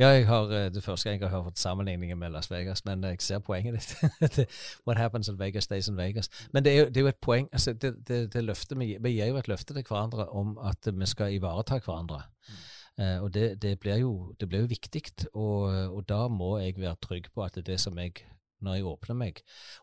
ja. 0.00 0.10
jeg 0.16 0.26
har 0.26 0.50
eh, 0.56 0.66
det 0.74 0.82
første 0.82 1.08
gang 1.08 1.22
jeg 1.22 1.30
har 1.30 1.44
fått 1.46 1.62
sammenligninger 1.62 2.18
med 2.18 2.34
Las 2.34 2.50
Vegas, 2.50 2.82
men 2.84 3.06
jeg 3.06 3.22
ser 3.22 3.38
poenget 3.38 3.78
ditt. 3.78 4.50
What 4.86 4.98
happens 4.98 5.30
in 5.30 5.38
Vegas 5.38 5.70
stays 5.70 5.88
in 5.88 5.96
Vegas. 5.96 6.30
Men 6.52 6.66
det 6.66 6.74
er 6.74 6.82
jo, 6.82 6.88
det 6.90 6.96
er 6.96 7.06
jo 7.06 7.14
et 7.14 7.22
poeng. 7.22 7.48
altså 7.52 7.72
det, 7.72 7.94
det, 8.08 8.20
det 8.34 8.44
løftet 8.44 8.78
vi, 8.78 8.96
vi 9.00 9.14
gir 9.14 9.30
jo 9.30 9.38
et 9.38 9.48
løfte 9.48 9.78
til 9.78 9.86
hverandre 9.86 10.26
om 10.26 10.58
at 10.58 10.90
vi 10.90 11.06
skal 11.06 11.38
ivareta 11.38 11.78
hverandre. 11.78 12.24
Mm. 12.50 12.60
Eh, 13.00 13.18
og 13.24 13.32
det, 13.32 13.54
det, 13.62 13.78
blir 13.80 14.02
jo, 14.02 14.12
det 14.40 14.48
blir 14.50 14.66
jo 14.66 14.72
viktig, 14.74 15.02
og, 15.32 15.70
og, 15.94 16.02
da 16.08 16.26
må 16.28 16.58
jeg 16.60 16.76
være 16.76 17.00
trygg 17.00 17.30
på 17.34 17.44
at 17.46 17.56
det 17.56 17.64
er 17.64 17.72
det 17.72 17.80
som 17.80 17.98
jeg 17.98 18.20
når 18.60 18.76
jeg 18.76 18.88
åpner 18.90 19.16
meg 19.16 19.38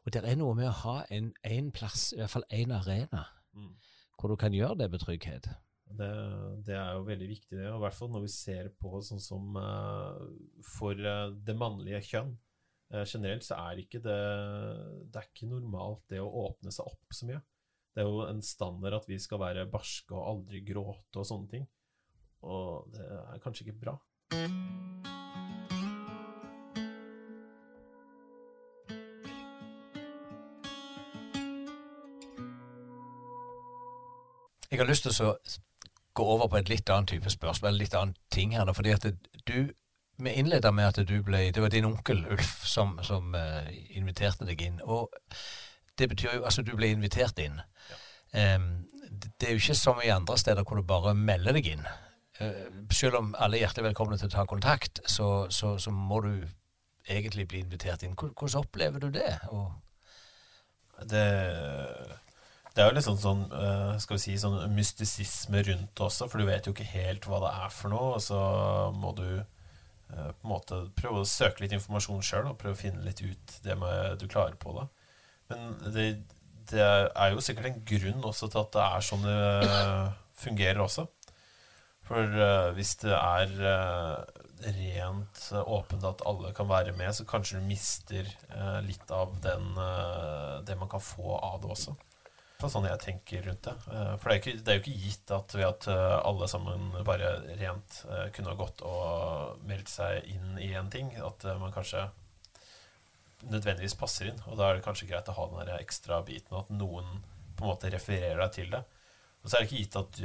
Og 0.05 0.13
det 0.13 0.21
er 0.21 0.35
noe 0.37 0.53
med 0.57 0.69
å 0.69 0.79
ha 0.83 0.97
en, 1.13 1.31
en 1.41 1.71
plass, 1.73 2.11
i 2.13 2.19
hvert 2.21 2.33
fall 2.35 2.45
en 2.53 2.75
arena, 2.77 3.23
mm. 3.57 3.71
hvor 4.19 4.29
du 4.29 4.37
kan 4.39 4.53
gjøre 4.53 4.83
det 4.83 4.91
med 4.93 5.01
trygghet. 5.01 5.49
Det, 5.87 6.09
det, 6.67 6.75
er 6.75 6.97
jo 6.97 7.05
veldig 7.07 7.29
viktig, 7.29 7.55
det. 7.55 7.69
Og 7.71 7.79
i 7.79 7.83
hvert 7.85 7.97
fall 7.97 8.11
når 8.13 8.25
vi 8.25 8.33
ser 8.33 8.69
på 8.81 8.99
sånn 9.05 9.23
som 9.23 9.55
uh, 9.57 10.19
for 10.75 10.99
uh, 10.99 11.31
det 11.31 11.55
mannlige 11.57 12.03
kjønn. 12.11 12.35
Uh, 12.91 13.03
generelt 13.03 13.43
så 13.43 13.57
er 13.59 13.81
ikke 13.81 13.99
det 13.99 14.19
Det 15.11 15.19
er 15.19 15.25
ikke 15.27 15.49
normalt 15.49 16.05
det 16.11 16.21
å 16.23 16.29
åpne 16.45 16.71
seg 16.75 16.87
opp 16.87 17.15
så 17.15 17.29
mye. 17.29 17.41
Det 17.95 18.03
er 18.03 18.11
jo 18.11 18.27
en 18.27 18.43
standard 18.45 18.99
at 18.99 19.09
vi 19.09 19.17
skal 19.19 19.41
være 19.41 19.65
barske 19.71 20.13
og 20.13 20.27
aldri 20.35 20.61
gråte 20.67 21.23
og 21.23 21.27
sånne 21.27 21.49
ting. 21.55 21.65
Og 22.41 22.89
det 22.93 23.05
er 23.05 23.39
kanskje 23.43 23.65
ikke 23.65 23.79
bra. 23.85 23.97
Jeg 34.71 34.79
har 34.79 34.89
lyst 34.89 35.07
til 35.07 35.25
å 35.25 35.35
gå 36.13 36.23
over 36.23 36.49
på 36.51 36.57
et 36.59 36.69
litt 36.69 36.89
annet 36.89 37.13
type 37.13 37.31
spørsmål, 37.31 37.71
en 37.71 37.79
litt 37.79 37.95
annen 37.95 38.17
ting 38.33 38.55
her. 38.57 38.73
fordi 38.73 38.91
at 38.91 39.05
du, 39.47 39.73
Vi 40.17 40.33
innleda 40.33 40.71
med 40.71 40.87
at 40.87 41.07
du 41.07 41.21
ble 41.23 41.51
Det 41.51 41.61
var 41.61 41.69
din 41.69 41.85
onkel 41.85 42.25
Ulf 42.25 42.65
som, 42.65 42.99
som 43.03 43.35
uh, 43.35 43.69
inviterte 43.89 44.45
deg 44.45 44.61
inn. 44.61 44.81
Og 44.83 45.09
det 45.99 46.09
betyr 46.09 46.35
jo 46.35 46.43
Altså, 46.45 46.61
du 46.61 46.75
ble 46.75 46.87
invitert 46.87 47.39
inn. 47.39 47.61
Ja. 48.33 48.55
Um, 48.55 48.85
det 49.39 49.47
er 49.47 49.51
jo 49.51 49.61
ikke 49.61 49.75
som 49.75 50.01
i 50.03 50.09
andre 50.09 50.37
steder 50.37 50.63
hvor 50.63 50.75
du 50.77 50.83
bare 50.83 51.13
melder 51.15 51.53
deg 51.53 51.67
inn. 51.67 51.85
Eh, 52.39 52.69
selv 52.93 53.17
om 53.17 53.33
alle 53.39 53.57
er 53.57 53.65
hjertelig 53.65 53.89
velkomne 53.89 54.17
til 54.19 54.29
å 54.29 54.35
ta 54.35 54.45
kontakt, 54.49 55.01
så, 55.09 55.47
så, 55.53 55.75
så 55.81 55.93
må 55.93 56.21
du 56.25 56.31
egentlig 57.07 57.47
bli 57.49 57.63
invitert 57.63 58.05
inn. 58.05 58.17
Hvordan 58.17 58.61
opplever 58.61 59.01
du 59.01 59.09
det? 59.15 59.31
det? 61.07 61.25
det, 62.75 62.83
er 62.83 62.89
jo 62.89 62.93
litt 62.93 63.07
sånn, 63.07 63.21
sånn, 63.21 63.43
eh, 63.57 63.95
skal 64.03 64.19
vi 64.19 64.23
si, 64.25 64.37
sånn 64.41 64.59
mystisisme 64.75 65.63
rundt 65.71 65.93
det 65.97 66.07
også, 66.09 66.29
for 66.29 66.41
du 66.41 66.49
vet 66.49 66.67
jo 66.67 66.75
ikke 66.75 66.89
helt 66.91 67.25
hva 67.29 67.41
det 67.47 67.53
er 67.65 67.73
for 67.73 67.95
noe. 67.95 68.13
Og 68.19 68.23
så 68.27 68.41
må 68.93 69.15
du 69.17 69.27
eh, 69.33 70.29
på 70.29 70.45
en 70.45 70.53
måte 70.53 70.83
prøve 70.99 71.23
å 71.23 71.31
søke 71.31 71.65
litt 71.65 71.73
informasjon 71.79 72.21
sjøl 72.25 72.51
og 72.51 72.61
prøve 72.61 72.77
å 72.77 72.81
finne 72.83 73.05
litt 73.07 73.23
ut 73.25 73.59
det 73.65 73.79
med, 73.81 74.21
du 74.21 74.29
klarer 74.29 74.59
på. 74.61 74.77
da. 74.77 74.85
Men 75.49 75.69
det, 75.95 76.09
det 76.69 76.85
er 76.85 77.33
jo 77.33 77.41
sikkert 77.41 77.71
en 77.71 77.83
grunn 77.87 78.29
også 78.29 78.51
til 78.51 78.61
at 78.61 78.73
det 78.75 78.85
er 78.85 79.09
sånn 79.09 79.25
det 79.25 79.75
fungerer 80.37 80.83
også. 80.83 81.07
For 82.07 82.23
uh, 82.39 82.71
hvis 82.77 82.95
det 83.03 83.13
er 83.13 83.53
uh, 83.59 84.43
rent 84.77 85.41
uh, 85.51 85.61
åpent 85.75 86.05
at 86.07 86.23
alle 86.27 86.53
kan 86.55 86.69
være 86.69 86.95
med, 86.97 87.11
så 87.13 87.27
kanskje 87.27 87.59
du 87.59 87.67
mister 87.67 88.29
litt 88.87 89.11
av 89.13 89.35
den, 89.43 89.67
det 90.65 90.75
man 90.79 90.89
kan 90.89 91.03
få 91.03 91.35
av 91.35 91.59
det 91.61 91.69
også. 91.75 91.93
Det 92.57 92.65
er 92.65 92.71
sånn 92.73 92.87
jeg 92.89 93.01
tenker 93.03 93.43
rundt 93.45 93.67
det. 93.67 93.73
for 93.85 94.23
det 94.23 94.31
er, 94.33 94.39
ikke, 94.39 94.53
det 94.65 94.71
er, 94.71 94.79
jo 94.79 94.81
ikke 94.81 95.03
gitt 95.03 95.33
at 95.35 95.53
ved 95.53 95.67
at 95.67 95.87
alle 96.25 96.47
sammen 96.49 96.87
bare 97.05 97.35
rent 97.59 97.99
kunne 98.33 98.49
ha 98.49 98.57
gått 98.57 98.81
og 98.81 99.61
meldt 99.69 99.91
seg 99.93 100.25
inn 100.33 100.57
i 100.57 100.71
en 100.79 100.89
ting, 100.89 101.11
at 101.21 101.45
man 101.61 101.75
kanskje 101.75 102.07
nødvendigvis 103.45 103.97
passer 104.01 104.31
inn. 104.31 104.41
Og 104.49 104.57
da 104.57 104.71
er 104.71 104.79
det 104.79 104.87
kanskje 104.87 105.11
greit 105.11 105.29
å 105.29 105.37
ha 105.37 105.47
den 105.51 105.61
der 105.61 105.77
ekstra 105.77 106.23
biten, 106.25 106.57
at 106.57 106.73
noen 106.73 107.21
på 107.53 107.67
en 107.67 107.75
måte 107.75 107.93
refererer 107.93 108.41
deg 108.41 108.57
til 108.57 108.73
det. 108.73 108.81
Og 109.43 109.51
så 109.51 109.59
er 109.59 109.63
det 109.63 109.69
ikke 109.69 109.83
gitt 109.83 110.01
at 110.01 110.23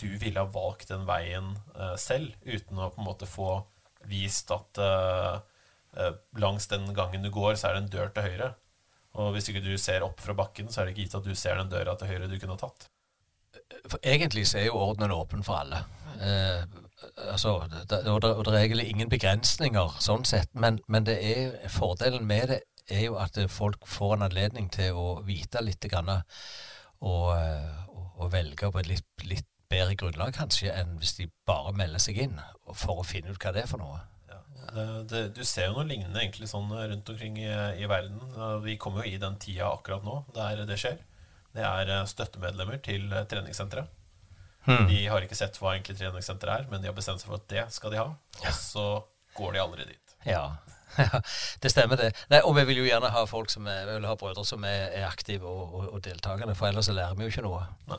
du, 0.00 0.08
ville 0.20 0.40
ha 0.40 0.50
valgt 0.50 0.90
den 0.92 1.06
veien 1.08 1.54
uh, 1.76 1.94
selv, 2.00 2.34
uten 2.44 2.80
å 2.80 2.90
på 2.92 3.02
en 3.02 3.08
måte 3.08 3.28
få 3.28 3.58
vist 4.10 4.50
at 4.54 4.80
uh, 4.82 5.38
uh, 5.96 6.12
langs 6.40 6.68
den 6.70 6.90
gangen 6.96 7.24
du 7.24 7.30
går, 7.34 7.54
så 7.56 7.70
er 7.70 7.76
det 7.76 7.84
en 7.84 7.92
dør 7.94 8.12
til 8.14 8.28
høyre. 8.28 8.50
Og 9.14 9.34
hvis 9.34 9.48
ikke 9.50 9.62
du 9.62 9.74
ser 9.78 10.04
opp 10.06 10.20
fra 10.22 10.34
bakken, 10.36 10.70
så 10.70 10.80
er 10.80 10.88
det 10.88 10.94
ikke 10.94 11.06
gitt 11.06 11.18
at 11.20 11.28
du 11.28 11.34
ser 11.38 11.60
den 11.60 11.70
døra 11.70 11.94
til 11.98 12.10
høyre 12.10 12.30
du 12.30 12.38
kunne 12.40 12.56
ha 12.56 12.64
tatt. 12.64 12.88
For 13.86 14.00
egentlig 14.02 14.48
så 14.50 14.58
er 14.58 14.68
jo 14.68 14.80
ordenen 14.80 15.14
åpen 15.14 15.44
for 15.46 15.60
alle. 15.60 15.84
Eh, 16.18 16.64
altså, 17.30 17.60
og, 17.62 17.70
det, 17.70 18.00
og 18.10 18.50
er 18.50 18.58
egentlig 18.64 18.88
ingen 18.90 19.12
begrensninger 19.12 19.98
sånn 20.02 20.26
sett, 20.26 20.50
men, 20.58 20.80
men 20.90 21.06
det 21.06 21.16
er, 21.22 21.54
fordelen 21.70 22.26
med 22.26 22.50
det 22.50 22.60
er 22.90 23.06
jo 23.06 23.16
at 23.22 23.38
folk 23.48 23.86
får 23.88 24.16
en 24.16 24.26
anledning 24.26 24.66
til 24.74 24.98
å 24.98 25.06
vite 25.24 25.62
litt 25.64 25.86
grann, 25.90 26.10
og, 27.04 27.30
og 28.18 28.32
velge 28.32 28.70
på 28.70 28.82
et 28.82 28.90
litt, 28.90 29.08
litt, 29.30 29.48
bedre 29.72 29.96
grunnlag 30.00 30.34
kanskje 30.36 30.72
enn 30.74 30.98
hvis 31.00 31.16
de 31.18 31.28
bare 31.48 31.74
melder 31.76 32.02
seg 32.02 32.20
inn 32.26 32.36
for 32.72 33.00
å 33.00 33.06
finne 33.06 33.32
ut 33.32 33.40
hva 33.40 33.54
det 33.54 33.64
er 33.64 33.70
for 33.70 33.82
noe. 33.82 34.02
Ja, 34.30 34.40
det, 34.74 34.86
det, 35.12 35.24
du 35.38 35.42
ser 35.46 35.70
jo 35.70 35.78
noe 35.78 35.88
lignende 35.88 36.22
egentlig 36.22 36.48
sånn 36.50 36.70
rundt 36.72 37.10
omkring 37.12 37.40
i, 37.42 37.50
i, 37.80 37.88
verden. 37.90 38.20
Vi 38.64 38.78
kommer 38.80 39.04
jo 39.04 39.14
i 39.14 39.20
den 39.20 39.38
tida 39.42 39.72
akkurat 39.72 40.06
nå 40.06 40.22
der 40.36 40.64
det 40.68 40.78
skjer. 40.80 41.00
Det 41.54 41.62
er 41.62 41.90
eh, 41.92 42.06
støttemedlemmer 42.10 42.80
til 42.82 43.12
treningssentre. 43.30 43.86
Hmm. 44.64 44.86
De 44.88 45.02
har 45.06 45.24
ikke 45.24 45.36
sett 45.36 45.58
hva 45.60 45.74
egentlig 45.74 45.98
treningssenteret 46.00 46.64
er, 46.64 46.70
men 46.70 46.80
de 46.80 46.88
har 46.88 46.96
bestemt 46.96 47.20
seg 47.20 47.28
for 47.28 47.36
at 47.36 47.50
det 47.52 47.66
skal 47.74 47.92
de 47.92 48.00
ha. 48.00 48.06
Og 48.40 48.56
så 48.56 48.86
går 49.36 49.54
de 49.54 49.62
aldri 49.66 49.90
dit. 49.92 50.00
Ja, 50.24 50.56
det 51.60 51.70
stemmer, 51.72 51.98
det. 51.98 52.12
Nei, 52.30 52.38
og 52.46 52.54
vi 52.56 52.62
vil 52.68 52.78
jo 52.78 52.84
gjerne 52.86 53.10
ha 53.10 53.24
folk 53.28 53.50
som 53.52 53.66
er, 53.68 53.82
vi 53.88 53.96
vil 53.98 54.06
ha 54.08 54.14
brødre 54.16 54.44
som 54.46 54.62
er, 54.64 54.86
er 54.94 55.08
aktive 55.08 55.50
og, 55.50 55.74
og, 55.74 55.88
og 55.96 56.04
deltakende, 56.04 56.54
for 56.56 56.70
ellers 56.70 56.86
så 56.88 56.94
lærer 56.94 57.18
vi 57.18 57.26
jo 57.26 57.32
ikke 57.32 57.44
noe. 57.44 57.64
Nei. 57.90 57.98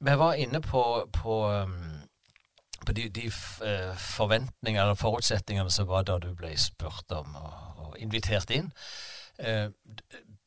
Vi 0.00 0.16
var 0.18 0.34
inne 0.34 0.60
på, 0.60 0.82
på, 1.12 1.34
um, 1.50 2.00
på 2.86 2.92
de, 2.92 3.08
de 3.08 3.26
eh, 3.26 3.94
forventningene 3.96 4.82
eller 4.82 4.98
forutsetningene 4.98 5.70
som 5.70 5.88
var 5.88 6.04
da 6.08 6.18
du 6.18 6.32
ble 6.36 6.52
spurt 6.58 7.12
om 7.14 7.36
og, 7.40 7.82
og 7.86 7.98
invitert 8.02 8.50
inn. 8.50 8.72
Eh, 9.38 9.70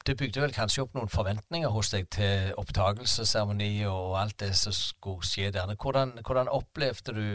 det 0.08 0.16
bygde 0.18 0.42
vel 0.42 0.54
kanskje 0.56 0.86
opp 0.86 0.94
noen 0.96 1.12
forventninger 1.12 1.72
hos 1.74 1.90
deg 1.92 2.08
til 2.16 2.54
opptakelsesseremoni 2.62 3.72
og 3.90 4.16
alt 4.22 4.38
det 4.40 4.54
som 4.56 4.76
skulle 4.76 5.28
skje 5.28 5.52
der. 5.56 5.74
Hvordan, 5.76 6.18
hvordan 6.24 6.52
opplevde 6.54 7.16
du 7.18 7.28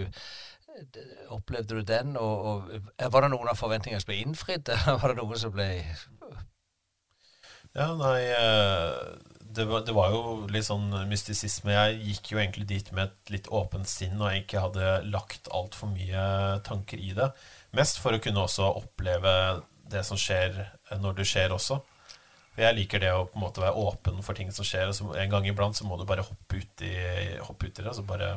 Opplevde 1.29 1.75
du 1.75 1.83
den, 1.85 2.17
og, 2.17 2.47
og, 2.49 2.69
var 3.13 3.21
det 3.21 3.29
noen 3.35 3.51
av 3.51 3.59
forventningene 3.61 4.01
som 4.01 4.09
ble 4.09 4.23
innfridd, 4.23 4.71
eller 4.73 4.97
var 5.03 5.13
det 5.13 5.19
noen 5.19 5.41
som 5.43 5.53
ble 5.53 5.67
Ja, 7.77 7.91
nei 7.99 8.23
eh, 8.33 9.03
det 9.55 9.65
var, 9.69 9.83
det 9.87 9.93
var, 9.97 10.13
jo 10.15 10.47
litt 10.53 10.67
sånn 10.67 10.91
mystisisme. 11.11 11.73
Jeg 11.75 11.99
gikk 12.07 12.33
jo 12.33 12.41
egentlig 12.41 12.67
dit 12.71 12.91
med 12.95 13.11
et 13.11 13.33
litt 13.35 13.49
åpent 13.53 13.89
sinn, 13.89 14.19
og 14.21 14.31
jeg 14.31 14.45
ikke 14.45 14.65
hadde 14.65 14.93
lagt 15.13 15.51
altfor 15.53 15.93
mye 15.93 16.25
tanker 16.67 17.01
i 17.01 17.13
det. 17.17 17.29
Mest 17.77 18.01
for 18.03 18.17
å 18.17 18.21
kunne 18.23 18.45
også 18.45 18.69
oppleve 18.81 19.33
det 19.93 20.05
som 20.09 20.21
skjer 20.21 20.57
eh, 20.63 21.01
når 21.01 21.21
det 21.21 21.29
skjer 21.29 21.55
også. 21.55 21.81
For 22.53 22.65
jeg 22.67 22.77
liker 22.77 23.03
det 23.03 23.13
å 23.17 23.27
på 23.29 23.39
en 23.39 23.47
måte 23.47 23.65
være 23.65 23.81
åpen 23.81 24.21
for 24.25 24.37
ting 24.37 24.53
som 24.53 24.67
skjer. 24.67 24.93
Og 24.93 25.17
en 25.17 25.33
gang 25.33 25.49
iblant 25.49 25.77
så 25.77 25.89
må 25.89 25.99
du 26.01 26.07
bare 26.09 26.25
hoppe 26.27 26.61
ut 26.61 26.85
i, 26.85 26.95
ut 27.41 27.63
det, 27.63 27.85
altså 27.87 28.03
så 28.03 28.09
bare 28.09 28.33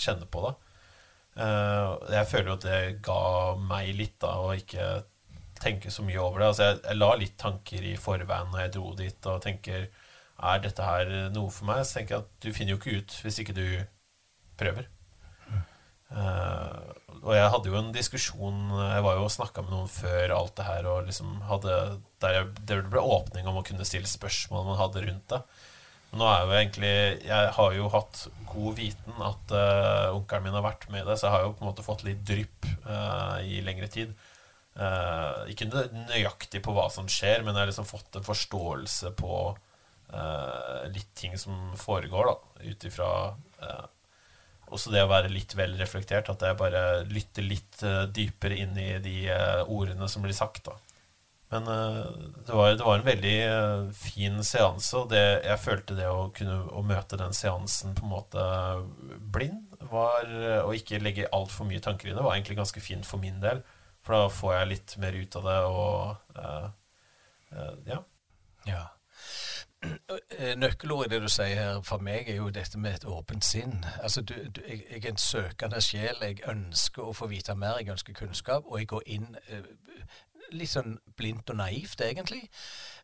kjenne 0.00 0.28
på 0.30 0.44
det. 0.46 0.54
Uh, 1.40 1.96
jeg 2.10 2.28
føler 2.28 2.48
jo 2.50 2.58
at 2.58 2.66
det 2.66 2.80
ga 3.06 3.22
meg 3.60 3.92
litt, 3.96 4.16
da, 4.22 4.34
å 4.42 4.54
ikke 4.56 4.86
tenke 5.60 5.92
så 5.92 6.04
mye 6.04 6.20
over 6.20 6.40
det. 6.40 6.48
Altså 6.52 6.68
jeg, 6.68 6.78
jeg 6.88 7.00
la 7.00 7.10
litt 7.20 7.36
tanker 7.40 7.84
i 7.86 7.96
forveien 8.00 8.48
når 8.52 8.64
jeg 8.64 8.72
dro 8.76 8.94
dit, 8.98 9.28
og 9.28 9.44
tenker 9.44 9.90
er 10.40 10.62
dette 10.64 10.86
her 10.86 11.10
noe 11.34 11.52
for 11.52 11.68
meg? 11.68 11.84
Så 11.84 11.98
tenker 11.98 12.16
jeg 12.16 12.24
at 12.24 12.32
du 12.44 12.54
finner 12.56 12.74
jo 12.74 12.80
ikke 12.80 13.00
ut 13.00 13.18
hvis 13.24 13.40
ikke 13.42 13.56
du 13.56 13.66
prøver. 14.60 14.88
Uh, 16.10 16.90
og 17.20 17.34
jeg 17.36 17.50
hadde 17.52 17.70
jo 17.70 17.76
en 17.78 17.92
diskusjon 17.94 18.56
Jeg 18.74 19.02
var 19.04 19.14
jo 19.14 19.28
og 19.28 19.30
snakka 19.30 19.62
med 19.62 19.70
noen 19.70 19.90
før 19.92 20.32
alt 20.34 20.56
det 20.58 20.64
her, 20.66 20.88
og 20.90 21.04
liksom 21.06 21.36
hadde 21.46 21.76
der, 22.18 22.34
jeg, 22.34 22.48
det 22.66 22.78
ble 22.90 23.04
åpning 23.04 23.46
om 23.46 23.60
å 23.60 23.62
kunne 23.66 23.86
stille 23.86 24.10
spørsmål 24.10 24.66
man 24.72 24.80
hadde 24.80 25.04
rundt 25.04 25.28
det. 25.30 25.38
Men 26.10 26.22
nå 26.24 26.26
er 26.26 26.42
jo 26.42 26.56
egentlig 26.58 26.92
Jeg 27.28 27.52
har 27.54 27.76
jo 27.76 27.92
hatt 27.94 28.24
god 28.50 28.80
viten 28.80 29.22
at 29.22 29.54
uh, 29.54 30.16
onkelen 30.16 30.48
min 30.48 30.58
har 30.58 30.66
vært 30.66 30.88
med 30.90 31.04
i 31.04 31.08
det, 31.12 31.20
så 31.20 31.28
jeg 31.28 31.36
har 31.36 31.46
jo 31.46 31.54
på 31.54 31.64
en 31.64 31.70
måte 31.70 31.86
fått 31.86 32.04
litt 32.08 32.26
drypp 32.26 32.66
uh, 32.88 33.38
i 33.46 33.62
lengre 33.62 33.86
tid. 33.92 34.16
Uh, 34.74 35.46
ikke 35.50 35.70
nøyaktig 35.70 36.62
på 36.64 36.74
hva 36.74 36.88
som 36.90 37.06
skjer, 37.10 37.44
men 37.44 37.54
jeg 37.54 37.62
har 37.62 37.70
liksom 37.70 37.86
fått 37.86 38.18
en 38.18 38.26
forståelse 38.26 39.14
på 39.18 39.36
litt 40.90 41.14
ting 41.14 41.38
som 41.38 41.72
foregår, 41.78 42.26
da, 42.30 42.64
ut 42.70 42.84
ifra 42.84 43.08
uh, 43.62 43.86
også 44.70 44.92
det 44.94 45.02
å 45.02 45.10
være 45.10 45.32
litt 45.32 45.56
vel 45.58 45.74
reflektert, 45.80 46.30
at 46.30 46.44
jeg 46.46 46.58
bare 46.58 47.02
lytter 47.10 47.46
litt 47.46 47.80
uh, 47.82 48.04
dypere 48.06 48.60
inn 48.62 48.76
i 48.78 48.92
de 49.02 49.16
ordene 49.66 50.08
som 50.10 50.22
blir 50.22 50.36
sagt. 50.36 50.64
da. 50.68 50.76
Men 51.50 51.66
det 51.66 52.54
var, 52.54 52.76
det, 52.78 52.84
var, 52.86 53.00
en 53.00 53.08
veldig 53.08 53.38
fin 53.98 54.36
seanse, 54.46 54.92
og 55.00 55.08
det, 55.10 55.42
jeg 55.42 55.58
følte 55.58 55.96
det 55.98 56.06
å 56.06 56.28
kunne 56.34 56.60
å 56.78 56.84
møte 56.86 57.18
den 57.18 57.34
seansen 57.34 57.96
på 57.98 58.06
en 58.06 58.12
måte 58.12 58.44
blind, 59.34 59.64
var, 59.90 60.30
og 60.62 60.76
ikke 60.78 61.00
legge 61.02 61.26
altfor 61.34 61.66
mye 61.66 61.82
tanker 61.82 62.06
i 62.06 62.14
det, 62.14 62.22
var 62.22 62.36
egentlig 62.36 62.60
ganske 62.60 62.84
fint 62.84 63.08
for 63.08 63.18
min 63.18 63.42
del. 63.42 63.64
For 64.06 64.14
da 64.14 64.30
får 64.30 64.54
jeg 64.54 64.70
litt 64.76 64.94
mer 65.02 65.18
ut 65.18 65.40
av 65.40 65.50
det, 65.50 65.58
og 65.74 65.90
ja. 67.90 67.98
ja. 68.70 68.84
Eh, 69.82 70.56
nøkkelordet 70.56 71.12
i 71.12 71.14
det 71.14 71.22
du 71.22 71.28
sier 71.32 71.54
her, 71.54 71.78
for 71.82 72.02
meg 72.04 72.28
er 72.28 72.36
jo 72.36 72.50
dette 72.52 72.78
med 72.78 72.98
et 72.98 73.04
åpent 73.08 73.44
sinn. 73.44 73.84
Altså, 74.02 74.20
du, 74.20 74.34
du, 74.56 74.60
jeg, 74.68 74.82
jeg, 74.90 75.04
er 75.04 75.08
en 75.08 75.16
søkende 75.16 75.80
sjel. 75.80 76.20
Jeg 76.20 76.42
ønsker 76.48 77.06
å 77.06 77.14
få 77.16 77.30
vite 77.30 77.56
mer, 77.56 77.78
jeg 77.80 77.94
ønsker 77.94 78.16
kunnskap. 78.18 78.68
Og 78.68 78.82
jeg 78.82 78.90
går 78.92 79.06
inn 79.06 79.30
eh, 79.48 79.70
litt 80.52 80.72
sånn 80.74 80.98
blindt 81.16 81.52
og 81.52 81.60
naivt, 81.62 82.04
egentlig. 82.04 82.42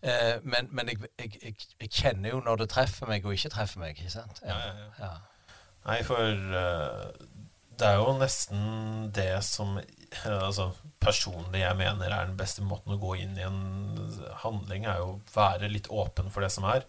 Eh, 0.03 0.37
men, 0.45 0.69
men 0.71 0.93
jeg, 0.93 1.01
jeg, 1.23 1.57
jeg, 1.81 1.91
kjenner 1.91 2.35
jo 2.35 2.43
når 2.45 2.65
det 2.65 2.69
treffer 2.75 3.09
meg 3.09 3.25
og 3.25 3.39
ikke 3.39 3.55
treffer 3.57 3.81
meg. 3.81 3.97
ikke 3.97 4.13
sant? 4.13 4.43
Ja, 4.45 4.59
ja, 4.67 4.91
ja. 5.01 5.15
Nei, 5.87 6.01
for 6.05 6.19
det 7.79 7.89
er 7.89 8.01
jo 8.03 8.17
nesten 8.19 9.13
det 9.15 9.31
som 9.47 9.79
altså, 10.25 10.71
personlig 11.03 11.63
jeg 11.63 11.79
mener 11.79 12.11
er 12.11 12.29
den 12.29 12.39
beste 12.39 12.65
måten 12.65 12.95
å 12.95 13.01
gå 13.01 13.17
inn 13.23 13.37
i 13.39 13.45
en 13.47 13.61
handling, 14.43 14.87
er 14.87 15.03
jo 15.03 15.19
være 15.35 15.71
litt 15.73 15.91
åpen 15.93 16.31
for 16.33 16.45
det 16.45 16.53
som 16.55 16.67
er. 16.71 16.87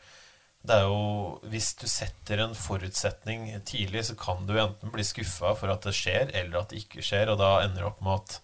Det 0.67 0.75
er 0.75 0.87
jo, 0.89 1.39
Hvis 1.47 1.71
du 1.79 1.85
setter 1.87 2.41
en 2.43 2.55
forutsetning 2.57 3.49
tidlig, 3.67 4.07
så 4.09 4.17
kan 4.19 4.45
du 4.47 4.57
enten 4.59 4.91
bli 4.91 5.05
skuffa 5.05 5.53
for 5.55 5.71
at 5.71 5.85
det 5.87 5.95
skjer, 5.95 6.33
eller 6.35 6.61
at 6.61 6.73
det 6.73 6.83
ikke 6.83 7.05
skjer, 7.05 7.31
og 7.31 7.39
da 7.39 7.57
ender 7.63 7.83
det 7.83 7.89
opp 7.91 8.01
med 8.03 8.17
at 8.17 8.37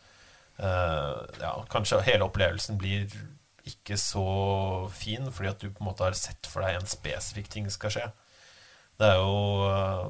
uh, 0.63 1.23
ja, 1.41 1.53
kanskje 1.73 2.03
hele 2.07 2.27
opplevelsen 2.29 2.79
blir 2.79 3.11
ikke 3.67 3.97
så 3.99 4.27
fin, 4.91 5.29
fordi 5.31 5.51
at 5.51 5.63
du 5.63 5.69
på 5.71 5.83
en 5.83 5.89
måte 5.89 6.05
har 6.05 6.15
sett 6.19 6.47
for 6.51 6.63
deg 6.63 6.79
en 6.79 6.89
spesifikk 6.89 7.49
ting 7.51 7.69
skal 7.71 7.91
skje. 7.95 8.07
Det 8.99 9.09
er 9.09 9.19
jo 9.19 9.67
uh, 9.67 10.07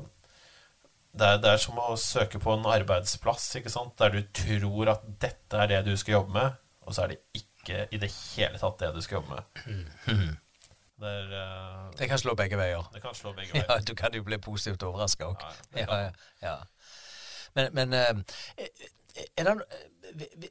det 1.14 1.28
er, 1.28 1.38
det 1.38 1.50
er, 1.52 1.60
som 1.62 1.78
å 1.78 1.96
søke 2.00 2.40
på 2.42 2.56
en 2.56 2.66
arbeidsplass 2.66 3.52
der 4.00 4.16
du 4.16 4.22
tror 4.34 4.90
at 4.96 5.04
dette 5.22 5.60
er 5.62 5.70
det 5.70 5.82
du 5.86 5.98
skal 5.98 6.18
jobbe 6.20 6.34
med, 6.34 6.56
og 6.82 6.96
så 6.96 7.04
er 7.04 7.14
det 7.14 7.20
ikke 7.38 7.86
i 7.92 8.00
det 8.02 8.10
hele 8.12 8.58
tatt 8.58 8.80
det 8.82 8.90
du 8.96 9.02
skal 9.02 9.22
jobbe 9.22 9.36
med. 9.36 9.44
Det, 11.04 11.10
er, 11.10 11.30
uh, 11.36 11.92
det 12.00 12.08
kan 12.10 12.20
slå 12.20 12.34
begge 12.40 12.58
veier. 12.58 12.90
Det 12.94 13.02
kan 13.02 13.16
slå 13.16 13.34
begge 13.34 13.52
veier. 13.54 13.70
Ja, 13.70 13.80
Du 13.88 13.96
kan 13.96 14.14
jo 14.14 14.24
bli 14.24 14.38
positivt 14.38 14.84
overraska 14.84 15.26
òg. 15.26 15.46
Ja, 15.76 16.12
ja, 16.42 16.58
Men, 17.56 17.74
men 17.74 17.94
uh, 17.94 18.24
det 20.14 20.50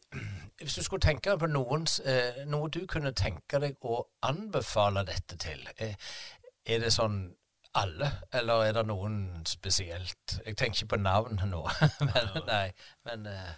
Hvis 0.60 0.74
du 0.74 0.82
skulle 0.82 1.00
tenke 1.00 1.38
på 1.38 1.46
noens, 1.46 2.00
noe 2.46 2.70
du 2.70 2.84
kunne 2.86 3.12
tenke 3.12 3.58
deg 3.58 3.82
å 3.82 4.04
anbefale 4.22 5.02
dette 5.06 5.36
til, 5.36 5.66
er 5.78 6.78
det 6.78 6.92
sånn 6.94 7.32
alle, 7.78 8.08
eller 8.36 8.66
er 8.66 8.76
det 8.76 8.86
noen 8.88 9.18
spesielt? 9.48 10.38
Jeg 10.44 10.56
tenker 10.60 10.82
ikke 10.82 10.94
på 10.94 11.02
navn 11.02 11.40
nå, 11.48 11.62
men 12.08 12.32
nei, 12.48 12.66
men 13.08 13.28
uh... 13.30 13.52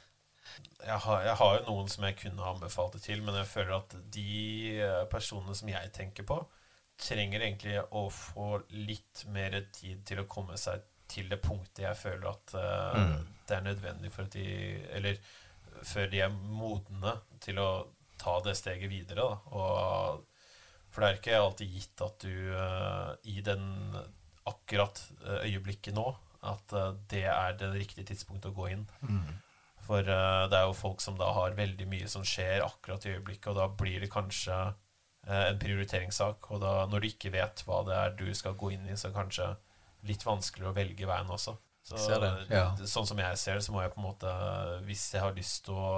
jeg, 0.84 0.98
har, 1.06 1.24
jeg, 1.26 1.36
har, 1.40 1.54
jo 1.58 1.64
noen 1.68 1.90
som 1.90 2.06
jeg 2.06 2.18
kunne 2.22 2.50
anbefalt 2.52 2.98
det 2.98 3.04
til, 3.08 3.24
men 3.26 3.38
jeg 3.40 3.50
føler 3.50 3.76
at 3.80 3.96
de 4.14 4.28
eh, 4.78 5.00
personene 5.10 5.56
som 5.58 5.72
jeg 5.72 5.92
tenker 5.96 6.28
på, 6.28 6.38
trenger 7.00 7.42
egentlig 7.42 7.80
å 7.90 8.06
få 8.14 8.60
litt 8.70 9.24
mer 9.34 9.56
tid 9.74 10.04
til 10.06 10.22
å 10.22 10.28
komme 10.30 10.58
seg 10.60 10.84
til 11.10 11.26
det 11.28 11.40
punktet 11.42 11.84
jeg 11.84 11.98
føler 12.00 12.30
at 12.30 12.54
uh, 12.56 12.94
mm. 12.96 13.16
det 13.48 13.56
er 13.56 13.66
nødvendig 13.66 14.12
for 14.14 14.24
at 14.24 14.32
de 14.32 14.46
Eller 14.96 15.18
før 15.84 16.06
de 16.08 16.22
er 16.24 16.30
modne 16.32 17.16
til 17.44 17.58
å 17.60 17.68
ta 18.20 18.38
det 18.44 18.54
steget 18.56 18.88
videre. 18.90 19.20
Da. 19.20 19.58
Og, 19.58 20.23
for 20.94 21.02
det 21.02 21.08
er 21.08 21.18
ikke 21.18 21.38
alltid 21.40 21.72
gitt 21.74 22.02
at 22.06 22.22
du 22.22 22.34
uh, 22.54 23.14
i 23.26 23.40
den 23.42 23.64
akkurat 24.46 25.00
øyeblikket 25.42 25.96
nå 25.96 26.04
at 26.46 26.74
uh, 26.76 26.92
det 27.10 27.24
er 27.32 27.56
det 27.58 27.72
riktige 27.74 28.06
tidspunktet 28.12 28.52
å 28.52 28.54
gå 28.54 28.68
inn. 28.76 28.84
Mm. 29.02 29.32
For 29.82 30.06
uh, 30.06 30.44
det 30.52 30.60
er 30.60 30.68
jo 30.68 30.76
folk 30.78 31.02
som 31.02 31.18
da 31.18 31.32
har 31.34 31.58
veldig 31.58 31.88
mye 31.90 32.06
som 32.12 32.22
skjer 32.22 32.62
akkurat 32.62 33.08
i 33.08 33.16
øyeblikket, 33.16 33.50
og 33.50 33.58
da 33.58 33.68
blir 33.82 34.04
det 34.04 34.12
kanskje 34.12 34.60
en 35.24 35.56
prioriteringssak. 35.56 36.50
Og 36.52 36.60
da, 36.60 36.72
når 36.92 37.00
du 37.00 37.06
ikke 37.08 37.32
vet 37.32 37.62
hva 37.64 37.80
det 37.88 37.94
er 37.96 38.16
du 38.18 38.26
skal 38.36 38.58
gå 38.60 38.74
inn 38.74 38.84
i, 38.84 38.92
så 38.92 39.08
er 39.08 39.14
det 39.14 39.20
kanskje 39.22 39.46
litt 40.04 40.26
vanskeligere 40.26 40.74
å 40.74 40.76
velge 40.76 41.08
veien 41.08 41.32
også. 41.32 41.56
Så, 41.84 41.98
ja. 42.48 42.70
Sånn 42.88 43.08
som 43.08 43.18
jeg 43.20 43.36
ser 43.40 43.58
det, 43.58 43.64
så 43.66 43.72
må 43.74 43.82
jeg 43.82 43.90
på 43.92 43.98
en 44.00 44.06
måte 44.06 44.30
Hvis 44.86 45.02
jeg 45.12 45.20
har 45.20 45.34
lyst 45.36 45.66
til 45.66 45.76
å 45.76 45.90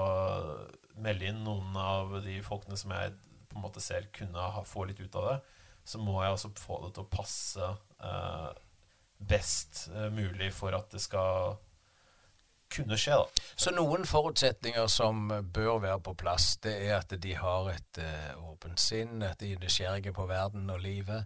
melde 0.99 1.29
inn 1.31 1.45
noen 1.47 1.77
av 1.79 2.17
de 2.25 2.41
folkene 2.43 2.79
som 2.81 2.91
jeg 2.97 3.13
på 3.57 3.61
en 3.63 3.65
måte 3.65 3.81
selv 3.81 4.11
kunne 4.13 4.49
ha, 4.53 4.63
få 4.65 4.85
litt 4.85 5.01
ut 5.01 5.15
av 5.17 5.31
det, 5.31 5.37
så 5.87 6.01
må 6.03 6.19
jeg 6.21 6.35
også 6.35 6.51
få 6.61 6.81
det 6.85 6.91
til 6.97 7.07
å 7.07 7.11
passe 7.11 7.69
eh, 8.05 8.49
best 9.17 9.87
uh, 9.95 10.11
mulig 10.13 10.51
for 10.53 10.77
at 10.77 10.91
det 10.93 11.01
skal 11.01 11.55
kunne 12.75 12.99
skje. 13.01 13.17
da. 13.17 13.45
Så 13.57 13.73
noen 13.73 14.05
forutsetninger 14.05 14.91
som 14.93 15.31
bør 15.55 15.79
være 15.87 16.03
på 16.05 16.17
plass, 16.19 16.57
det 16.67 16.75
er 16.89 16.99
at 16.99 17.15
de 17.23 17.33
har 17.39 17.71
et 17.73 18.03
uh, 18.03 18.51
åpent 18.51 18.83
sinn, 18.83 19.23
at 19.25 19.41
de 19.41 19.55
er 19.55 19.63
nysgjerrige 19.63 20.13
på 20.13 20.27
verden 20.29 20.69
og 20.75 20.83
livet. 20.85 21.25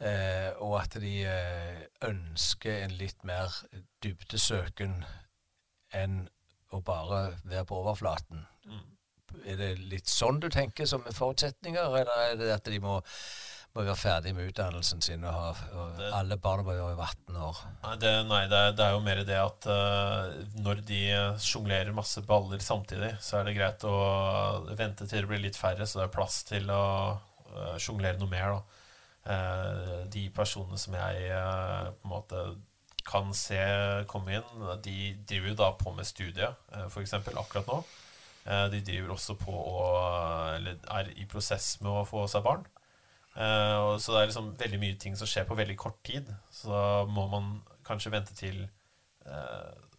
Uh, 0.00 0.54
og 0.62 0.78
at 0.84 1.00
de 1.02 1.16
uh, 1.26 1.80
ønsker 2.08 2.84
en 2.84 2.94
litt 3.00 3.26
mer 3.26 3.58
dybdesøken 4.04 5.00
enn 5.96 6.22
å 6.70 6.80
bare 6.86 7.40
være 7.42 7.66
på 7.66 7.80
overflaten. 7.82 8.39
Er 9.46 9.60
det 9.60 9.70
litt 9.90 10.10
sånn 10.10 10.40
du 10.42 10.48
tenker 10.52 10.88
som 10.88 11.06
forutsetninger, 11.06 11.96
eller 12.02 12.26
er 12.26 12.36
det 12.40 12.52
at 12.56 12.68
de 12.68 12.82
må 12.82 13.00
må 13.70 13.84
være 13.84 13.98
ferdig 13.98 14.32
med 14.34 14.48
utdannelsen 14.50 15.02
sin, 15.04 15.24
og, 15.24 15.30
ha, 15.30 15.74
og 15.78 15.98
det, 15.98 16.08
alle 16.16 16.38
barna 16.42 16.64
må 16.66 16.74
være 16.74 17.06
18 17.06 17.36
år. 17.38 17.60
Nei, 17.84 17.92
det, 18.02 18.12
nei, 18.26 18.40
det, 18.50 18.58
er, 18.58 18.72
det 18.74 18.86
er, 18.86 18.96
jo 18.96 19.02
mer 19.04 19.20
det 19.28 19.38
at 19.38 19.68
uh, 19.70 20.40
når 20.64 20.82
de 20.88 21.02
sjonglerer 21.44 21.94
masse 21.94 22.22
baller 22.26 22.62
samtidig, 22.64 23.12
så 23.22 23.38
er 23.38 23.46
det 23.46 23.54
greit 23.58 23.86
å 23.86 23.94
vente 24.74 25.06
til 25.06 25.22
det 25.22 25.30
blir 25.30 25.44
litt 25.44 25.58
færre, 25.58 25.86
så 25.86 26.00
det 26.00 26.08
er 26.08 26.16
plass 26.16 26.40
til 26.50 26.66
å 26.74 26.82
uh, 27.14 27.76
sjonglere 27.78 28.18
noe 28.18 28.32
mer. 28.32 28.58
Uh, 29.20 30.02
de 30.10 30.26
personene 30.34 30.80
som 30.80 30.96
jeg 30.96 31.30
på 31.30 32.08
en 32.08 32.14
måte 32.16 32.44
kan 33.06 33.30
se 33.34 33.60
komme 34.10 34.40
inn, 34.40 34.68
de 34.82 35.12
driver 35.28 35.52
jo 35.52 35.58
da 35.62 35.70
på 35.78 35.94
med 35.94 36.08
studiet, 36.08 36.58
f.eks. 36.90 37.14
akkurat 37.22 37.70
nå. 37.70 37.82
De 38.44 38.80
driver 38.82 39.12
også 39.14 39.34
på 39.38 39.52
å 39.52 39.80
Eller 40.56 40.78
er 40.90 41.10
i 41.20 41.26
prosess 41.28 41.74
med 41.82 41.92
å 41.92 42.06
få 42.08 42.24
seg 42.30 42.44
barn. 42.46 42.64
Uh, 43.36 43.96
så 44.00 44.14
det 44.14 44.20
er 44.20 44.30
liksom 44.30 44.54
veldig 44.58 44.80
mye 44.82 44.96
ting 44.98 45.14
som 45.16 45.28
skjer 45.28 45.46
på 45.48 45.58
veldig 45.58 45.76
kort 45.78 46.00
tid. 46.06 46.30
Så 46.50 46.72
da 46.72 47.04
må 47.06 47.26
man 47.30 47.60
kanskje 47.86 48.12
vente 48.14 48.36
til 48.38 48.64
det 49.20 49.89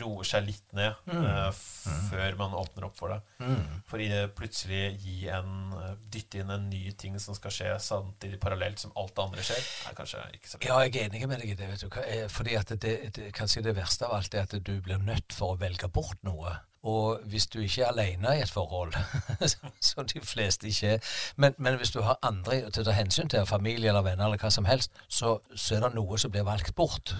roer 0.00 0.26
seg 0.28 0.46
litt 0.46 0.74
ned 0.76 0.94
mm. 1.10 1.24
uh, 1.24 1.62
før 2.08 2.38
man 2.40 2.56
åpner 2.58 2.88
opp 2.88 2.98
for 2.98 3.14
det. 3.14 3.20
Mm. 3.44 3.80
For 3.90 4.02
i 4.02 4.08
plutselig 4.36 4.82
gi 5.02 5.28
en, 5.34 5.74
dytte 6.12 6.42
inn 6.42 6.52
en 6.54 6.68
ny 6.70 6.82
ting 6.98 7.18
som 7.22 7.36
skal 7.36 7.54
skje 7.54 7.72
samtidig 7.82 8.40
parallelt 8.42 8.82
som 8.82 8.94
alt 9.00 9.14
det 9.16 9.24
andre 9.26 9.46
skjer, 9.46 9.70
er 9.90 9.98
kanskje 9.98 10.26
ikke 10.38 10.52
så 10.52 10.60
bra. 10.60 10.68
Ja, 10.68 10.82
jeg 10.86 10.96
er 10.96 11.08
enig 11.08 11.28
med 11.28 11.42
deg 11.42 11.54
i 11.54 11.58
det. 11.58 11.72
vet 11.72 11.84
du. 11.84 12.28
Fordi 12.32 12.60
at 12.60 12.76
det, 12.76 12.94
det, 13.16 13.32
kanskje 13.36 13.64
det 13.66 13.76
verste 13.76 14.08
av 14.08 14.20
alt 14.20 14.34
er 14.34 14.48
at 14.48 14.56
du 14.56 14.76
blir 14.84 15.02
nødt 15.02 15.34
for 15.36 15.54
å 15.54 15.60
velge 15.60 15.90
bort 15.92 16.20
noe. 16.26 16.58
Og 16.84 17.20
hvis 17.24 17.46
du 17.46 17.60
ikke 17.60 17.82
er 17.82 17.86
alene 17.86 18.34
i 18.36 18.42
et 18.44 18.50
forhold, 18.50 18.92
som 19.80 20.06
de 20.06 20.20
fleste 20.20 20.68
ikke 20.68 20.88
er 20.88 20.98
men, 21.36 21.54
men, 21.58 21.76
hvis 21.76 21.90
du 21.90 22.02
har 22.04 22.18
andre 22.22 22.60
til 22.70 22.82
å 22.82 22.84
ta 22.84 22.96
hensyn 22.96 23.30
til, 23.32 23.46
familie 23.48 23.88
eller 23.88 24.04
venner 24.04 24.28
eller 24.28 24.40
hva 24.40 24.50
som 24.52 24.68
helst, 24.68 24.92
så, 25.08 25.38
så 25.56 25.78
er 25.78 25.86
det 25.86 25.94
noe 25.96 26.18
som 26.20 26.32
blir 26.34 26.44
valgt 26.44 26.74
bort. 26.76 27.14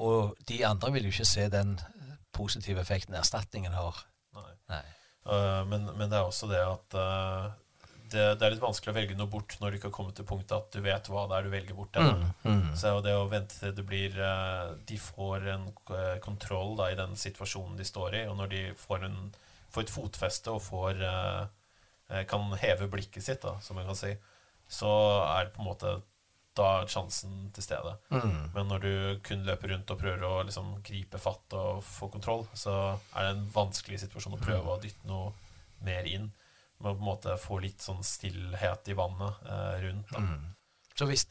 Og 0.00 0.36
de 0.48 0.62
andre 0.66 0.92
vil 0.94 1.08
jo 1.08 1.14
ikke 1.14 1.28
se 1.28 1.46
den 1.52 1.76
positive 2.36 2.80
effekten 2.82 3.16
erstatningen 3.18 3.74
har. 3.76 4.04
Nei. 4.36 4.52
Nei. 4.72 4.84
Uh, 5.26 5.62
men, 5.68 5.84
men, 5.98 6.08
det 6.08 6.16
er 6.16 6.24
også 6.24 6.48
det 6.48 6.60
at 6.64 6.96
uh, 6.96 7.50
det, 8.10 8.22
det, 8.40 8.46
er 8.46 8.54
litt 8.54 8.62
vanskelig 8.62 8.94
å 8.94 8.96
velge 8.96 9.16
noe 9.18 9.30
bort 9.30 9.58
når 9.60 9.70
du 9.70 9.78
ikke 9.78 9.90
har 9.90 9.96
kommet 9.98 10.16
til 10.18 10.26
punktet 10.26 10.56
at 10.56 10.72
du 10.72 10.80
vet 10.82 11.10
hva 11.12 11.26
det 11.28 11.36
er 11.36 11.46
du 11.46 11.52
velger 11.52 11.76
bort. 11.76 12.00
Mm, 12.00 12.24
mm. 12.46 12.64
Så 12.80 12.94
det 13.04 13.14
å 13.14 13.28
vente 13.30 13.58
til 13.58 13.76
det 13.76 13.84
blir 13.86 14.16
uh, 14.16 14.72
De 14.88 14.98
får 14.98 15.46
en 15.54 15.68
kontroll 16.24 16.74
da, 16.80 16.90
i 16.90 16.98
den 16.98 17.14
situasjonen 17.20 17.76
de 17.78 17.86
står 17.86 18.22
i, 18.22 18.26
og 18.30 18.38
når 18.40 18.52
de 18.54 18.64
får, 18.80 19.06
en, 19.10 19.18
får 19.70 19.86
et 19.86 19.96
fotfeste 19.98 20.54
og 20.54 20.64
får 20.64 21.04
kan 22.26 22.56
heve 22.58 22.88
blikket 22.90 23.22
sitt, 23.22 23.44
da, 23.44 23.52
som 23.62 23.76
man 23.78 23.84
kan 23.86 23.94
si, 23.94 24.08
så 24.66 24.88
er 25.28 25.44
det 25.44 25.52
på 25.54 25.62
en 25.62 25.68
måte 25.68 25.92
da 26.58 26.66
er 26.80 26.90
sjansen 26.90 27.50
til 27.54 27.64
stede. 27.64 27.94
Mm. 28.10 28.50
Men 28.54 28.68
når 28.72 28.82
du 28.82 28.92
kun 29.26 29.46
løper 29.46 29.72
rundt 29.74 29.92
og 29.94 30.00
prøver 30.00 30.26
å 30.26 30.42
liksom, 30.48 30.72
gripe 30.86 31.20
fatt 31.22 31.54
og 31.56 31.84
få 31.86 32.10
kontroll, 32.12 32.44
så 32.58 32.76
er 33.14 33.28
det 33.28 33.32
en 33.36 33.48
vanskelig 33.54 34.02
situasjon 34.02 34.36
å 34.36 34.42
prøve 34.42 34.74
å 34.74 34.80
dytte 34.82 35.08
noe 35.08 35.32
mer 35.86 36.08
inn 36.10 36.30
må 36.80 36.94
på 36.94 36.98
en 36.98 37.04
måte 37.04 37.36
få 37.40 37.58
litt 37.60 37.82
sånn 37.84 38.00
stillhet 38.04 38.88
i 38.88 38.96
vannet 38.96 39.42
eh, 39.44 39.74
rundt. 39.84 40.14
Mm. 40.16 40.46
Så 40.96 41.08
hvis, 41.08 41.26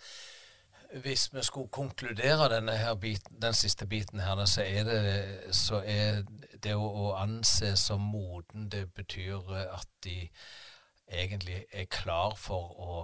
hvis, 1.03 1.27
vi 1.33 1.43
skulle 1.45 1.73
konkludere 1.73 2.51
denne 2.53 2.77
her 2.77 2.95
biten, 3.01 3.39
den 3.41 3.57
siste 3.57 3.87
biten 3.89 4.21
her, 4.21 4.43
så 4.45 4.65
er 4.65 4.85
det, 4.85 4.99
så 5.55 5.81
er 5.81 6.21
det 6.61 6.75
å, 6.77 6.85
å 6.85 7.13
anse 7.17 7.73
som 7.81 8.05
moden, 8.13 8.69
det 8.69 8.85
betyr 8.93 9.49
at 9.65 9.89
de 10.05 10.21
egentlig 11.09 11.63
er 11.73 11.89
klar 11.89 12.37
for 12.37 12.77
å 12.77 13.01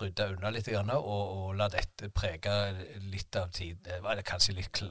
rydde 0.00 0.28
unna 0.34 0.52
litt 0.54 0.68
og, 0.72 1.00
og, 1.00 1.48
la 1.58 1.68
dette 1.72 2.10
prege 2.14 2.54
litt 3.10 3.36
av 3.36 3.50
tid. 3.54 3.80
Det 3.84 4.00
var 4.04 4.20
kanskje 4.26 4.56
litt 4.58 4.82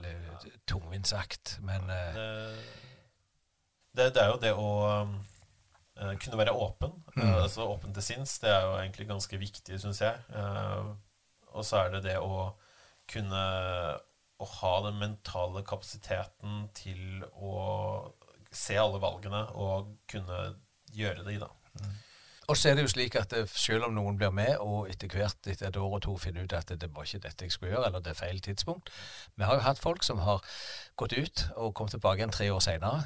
tungvint 0.69 1.08
sagt, 1.08 1.58
men 1.65 1.88
det, 1.88 2.03
det, 3.95 4.12
det, 4.15 4.21
er 4.21 4.32
jo 4.34 4.43
det 4.43 4.53
å 4.53 4.69
Uh, 5.97 6.13
kunne 6.21 6.38
være 6.38 6.53
åpen. 6.53 6.91
Mm. 7.15 7.23
Uh, 7.23 7.43
altså 7.43 7.65
Åpen 7.71 7.93
til 7.93 8.03
sinns. 8.06 8.36
Det 8.39 8.51
er 8.53 8.65
jo 8.67 8.75
egentlig 8.77 9.08
ganske 9.10 9.38
viktig, 9.41 9.80
syns 9.82 10.01
jeg. 10.03 10.19
Uh, 10.30 10.93
og 11.58 11.65
så 11.65 11.80
er 11.82 11.95
det 11.95 12.03
det 12.06 12.19
å 12.21 12.51
kunne 13.10 13.43
å 14.38 14.45
ha 14.60 14.73
den 14.86 14.99
mentale 15.01 15.63
kapasiteten 15.65 16.67
til 16.77 17.23
å 17.34 17.53
se 18.53 18.77
alle 18.77 18.99
valgene 19.01 19.47
og 19.58 19.95
kunne 20.10 20.38
gjøre 20.93 21.25
de, 21.25 21.39
da. 21.41 21.49
Mm. 21.82 21.95
Og 22.48 22.56
så 22.56 22.70
er 22.70 22.78
det 22.78 22.86
jo 22.86 22.92
slik 22.94 23.16
at 23.20 23.34
selv 23.52 23.90
om 23.90 23.96
noen 23.98 24.18
blir 24.20 24.32
med, 24.32 24.54
og 24.64 24.88
etter 24.88 25.12
hvert 25.12 25.50
etter 25.52 25.68
et 25.68 25.78
år 25.78 25.98
og 25.98 26.04
to 26.06 26.14
finner 26.22 26.48
ut 26.48 26.54
at 26.56 26.70
det 26.80 26.90
var 26.96 27.04
ikke 27.04 27.26
dette 27.26 27.44
jeg 27.44 27.52
skulle 27.52 27.74
gjøre, 27.74 27.90
eller 27.90 28.04
det 28.04 28.14
er 28.14 28.20
feil 28.22 28.40
tidspunkt 28.40 28.92
Vi 29.36 29.44
har 29.44 29.60
jo 29.60 29.66
hatt 29.66 29.82
folk 29.84 30.04
som 30.04 30.24
har 30.24 30.40
gått 30.96 31.18
ut 31.18 31.44
og 31.56 31.74
kommet 31.76 31.98
tilbake 31.98 32.24
igjen 32.24 32.36
tre 32.36 32.48
år 32.54 32.64
seinere 32.64 33.04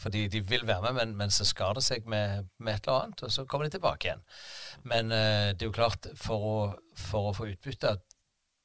fordi 0.00 0.26
de 0.28 0.40
vil 0.48 0.66
være 0.66 0.82
med, 0.82 0.92
men, 0.92 1.16
men 1.16 1.30
så 1.30 1.44
skader 1.46 1.78
det 1.78 1.84
seg 1.86 2.06
med, 2.10 2.48
med, 2.58 2.74
et 2.74 2.86
eller 2.86 3.04
annet, 3.04 3.22
og 3.22 3.32
så 3.32 3.44
kommer 3.48 3.66
de 3.66 3.74
tilbake 3.76 4.08
igjen. 4.08 4.22
Men 4.82 5.12
uh, 5.12 5.52
det 5.52 5.62
er 5.62 5.68
jo 5.68 5.76
klart, 5.76 6.08
for 6.18 6.46
å, 6.48 6.56
for 6.98 7.30
å 7.30 7.34
få 7.36 7.46
utbytte 7.52 7.92
av 7.92 8.00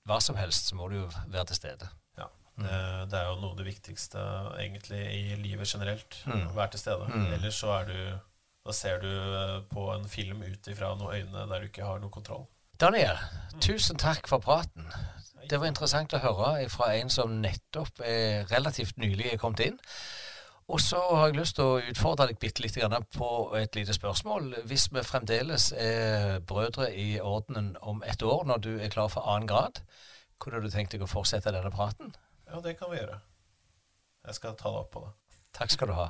hva 0.10 0.20
som 0.24 0.40
helst, 0.40 0.72
så 0.72 0.80
må 0.80 0.88
du 0.90 0.98
jo 1.02 1.10
være 1.28 1.50
til 1.52 1.60
stede. 1.60 1.90
Ja, 2.18 2.30
det, 2.56 2.80
det, 3.12 3.20
er 3.20 3.30
jo 3.30 3.38
noe 3.44 3.52
av 3.52 3.60
det 3.60 3.68
viktigste 3.68 4.24
egentlig 4.64 5.04
i 5.12 5.38
livet 5.44 5.70
generelt. 5.70 6.22
Mm. 6.26 6.48
Å 6.50 6.56
være 6.58 6.74
til 6.76 6.84
stede. 6.86 7.12
Mm. 7.12 7.30
Ellers 7.38 7.62
så 7.62 7.76
er 7.78 7.92
du 7.92 8.00
Da 8.66 8.76
ser 8.76 9.00
du 9.04 9.10
eh, 9.10 9.60
på 9.72 9.90
en 9.94 10.08
film 10.10 10.44
ut 10.44 10.68
ifra 10.72 10.94
noen 11.00 11.16
øyne 11.16 11.46
der 11.50 11.62
du 11.62 11.70
ikke 11.70 11.88
har 11.88 12.02
noe 12.02 12.14
kontroll. 12.14 12.48
Daniel, 12.80 13.18
mm. 13.54 13.60
tusen 13.64 14.00
takk 14.00 14.28
for 14.28 14.44
praten. 14.44 14.88
Det 15.50 15.58
var 15.60 15.72
interessant 15.72 16.14
å 16.14 16.22
høre 16.22 16.70
fra 16.72 16.92
en 16.96 17.10
som 17.12 17.40
nettopp 17.42 18.04
er 18.06 18.46
relativt 18.52 19.00
nylig 19.02 19.34
er 19.34 19.42
kommet 19.42 19.66
inn. 19.66 19.80
Og 20.70 20.82
så 20.82 21.00
har 21.02 21.32
jeg 21.32 21.40
lyst 21.40 21.58
til 21.58 21.66
å 21.66 21.80
utfordre 21.82 22.28
deg 22.30 22.38
bitte 22.38 22.62
litt 22.62 22.78
på 23.18 23.30
et 23.58 23.76
lite 23.76 23.94
spørsmål. 23.94 24.54
Hvis 24.70 24.92
vi 24.94 25.02
fremdeles 25.02 25.72
er 25.74 26.40
brødre 26.46 26.92
i 26.94 27.20
ordenen 27.20 27.76
om 27.82 28.04
et 28.06 28.22
år, 28.22 28.46
når 28.46 28.58
du 28.58 28.72
er 28.78 28.94
klar 28.94 29.10
for 29.10 29.26
annen 29.26 29.48
grad, 29.50 29.82
kunne 30.38 30.62
du 30.62 30.70
tenkt 30.70 30.94
deg 30.94 31.02
å 31.02 31.10
fortsette 31.10 31.52
denne 31.52 31.74
praten? 31.74 32.14
Ja, 32.46 32.62
det 32.62 32.78
kan 32.78 32.94
vi 32.94 33.02
gjøre. 33.02 33.20
Jeg 34.28 34.36
skal 34.36 34.56
ta 34.56 34.70
det 34.70 34.86
opp 34.86 34.94
på 34.94 35.06
det. 35.08 35.12
Takk 35.58 35.74
skal 35.74 35.90
du 35.90 35.98
ha. 35.98 36.10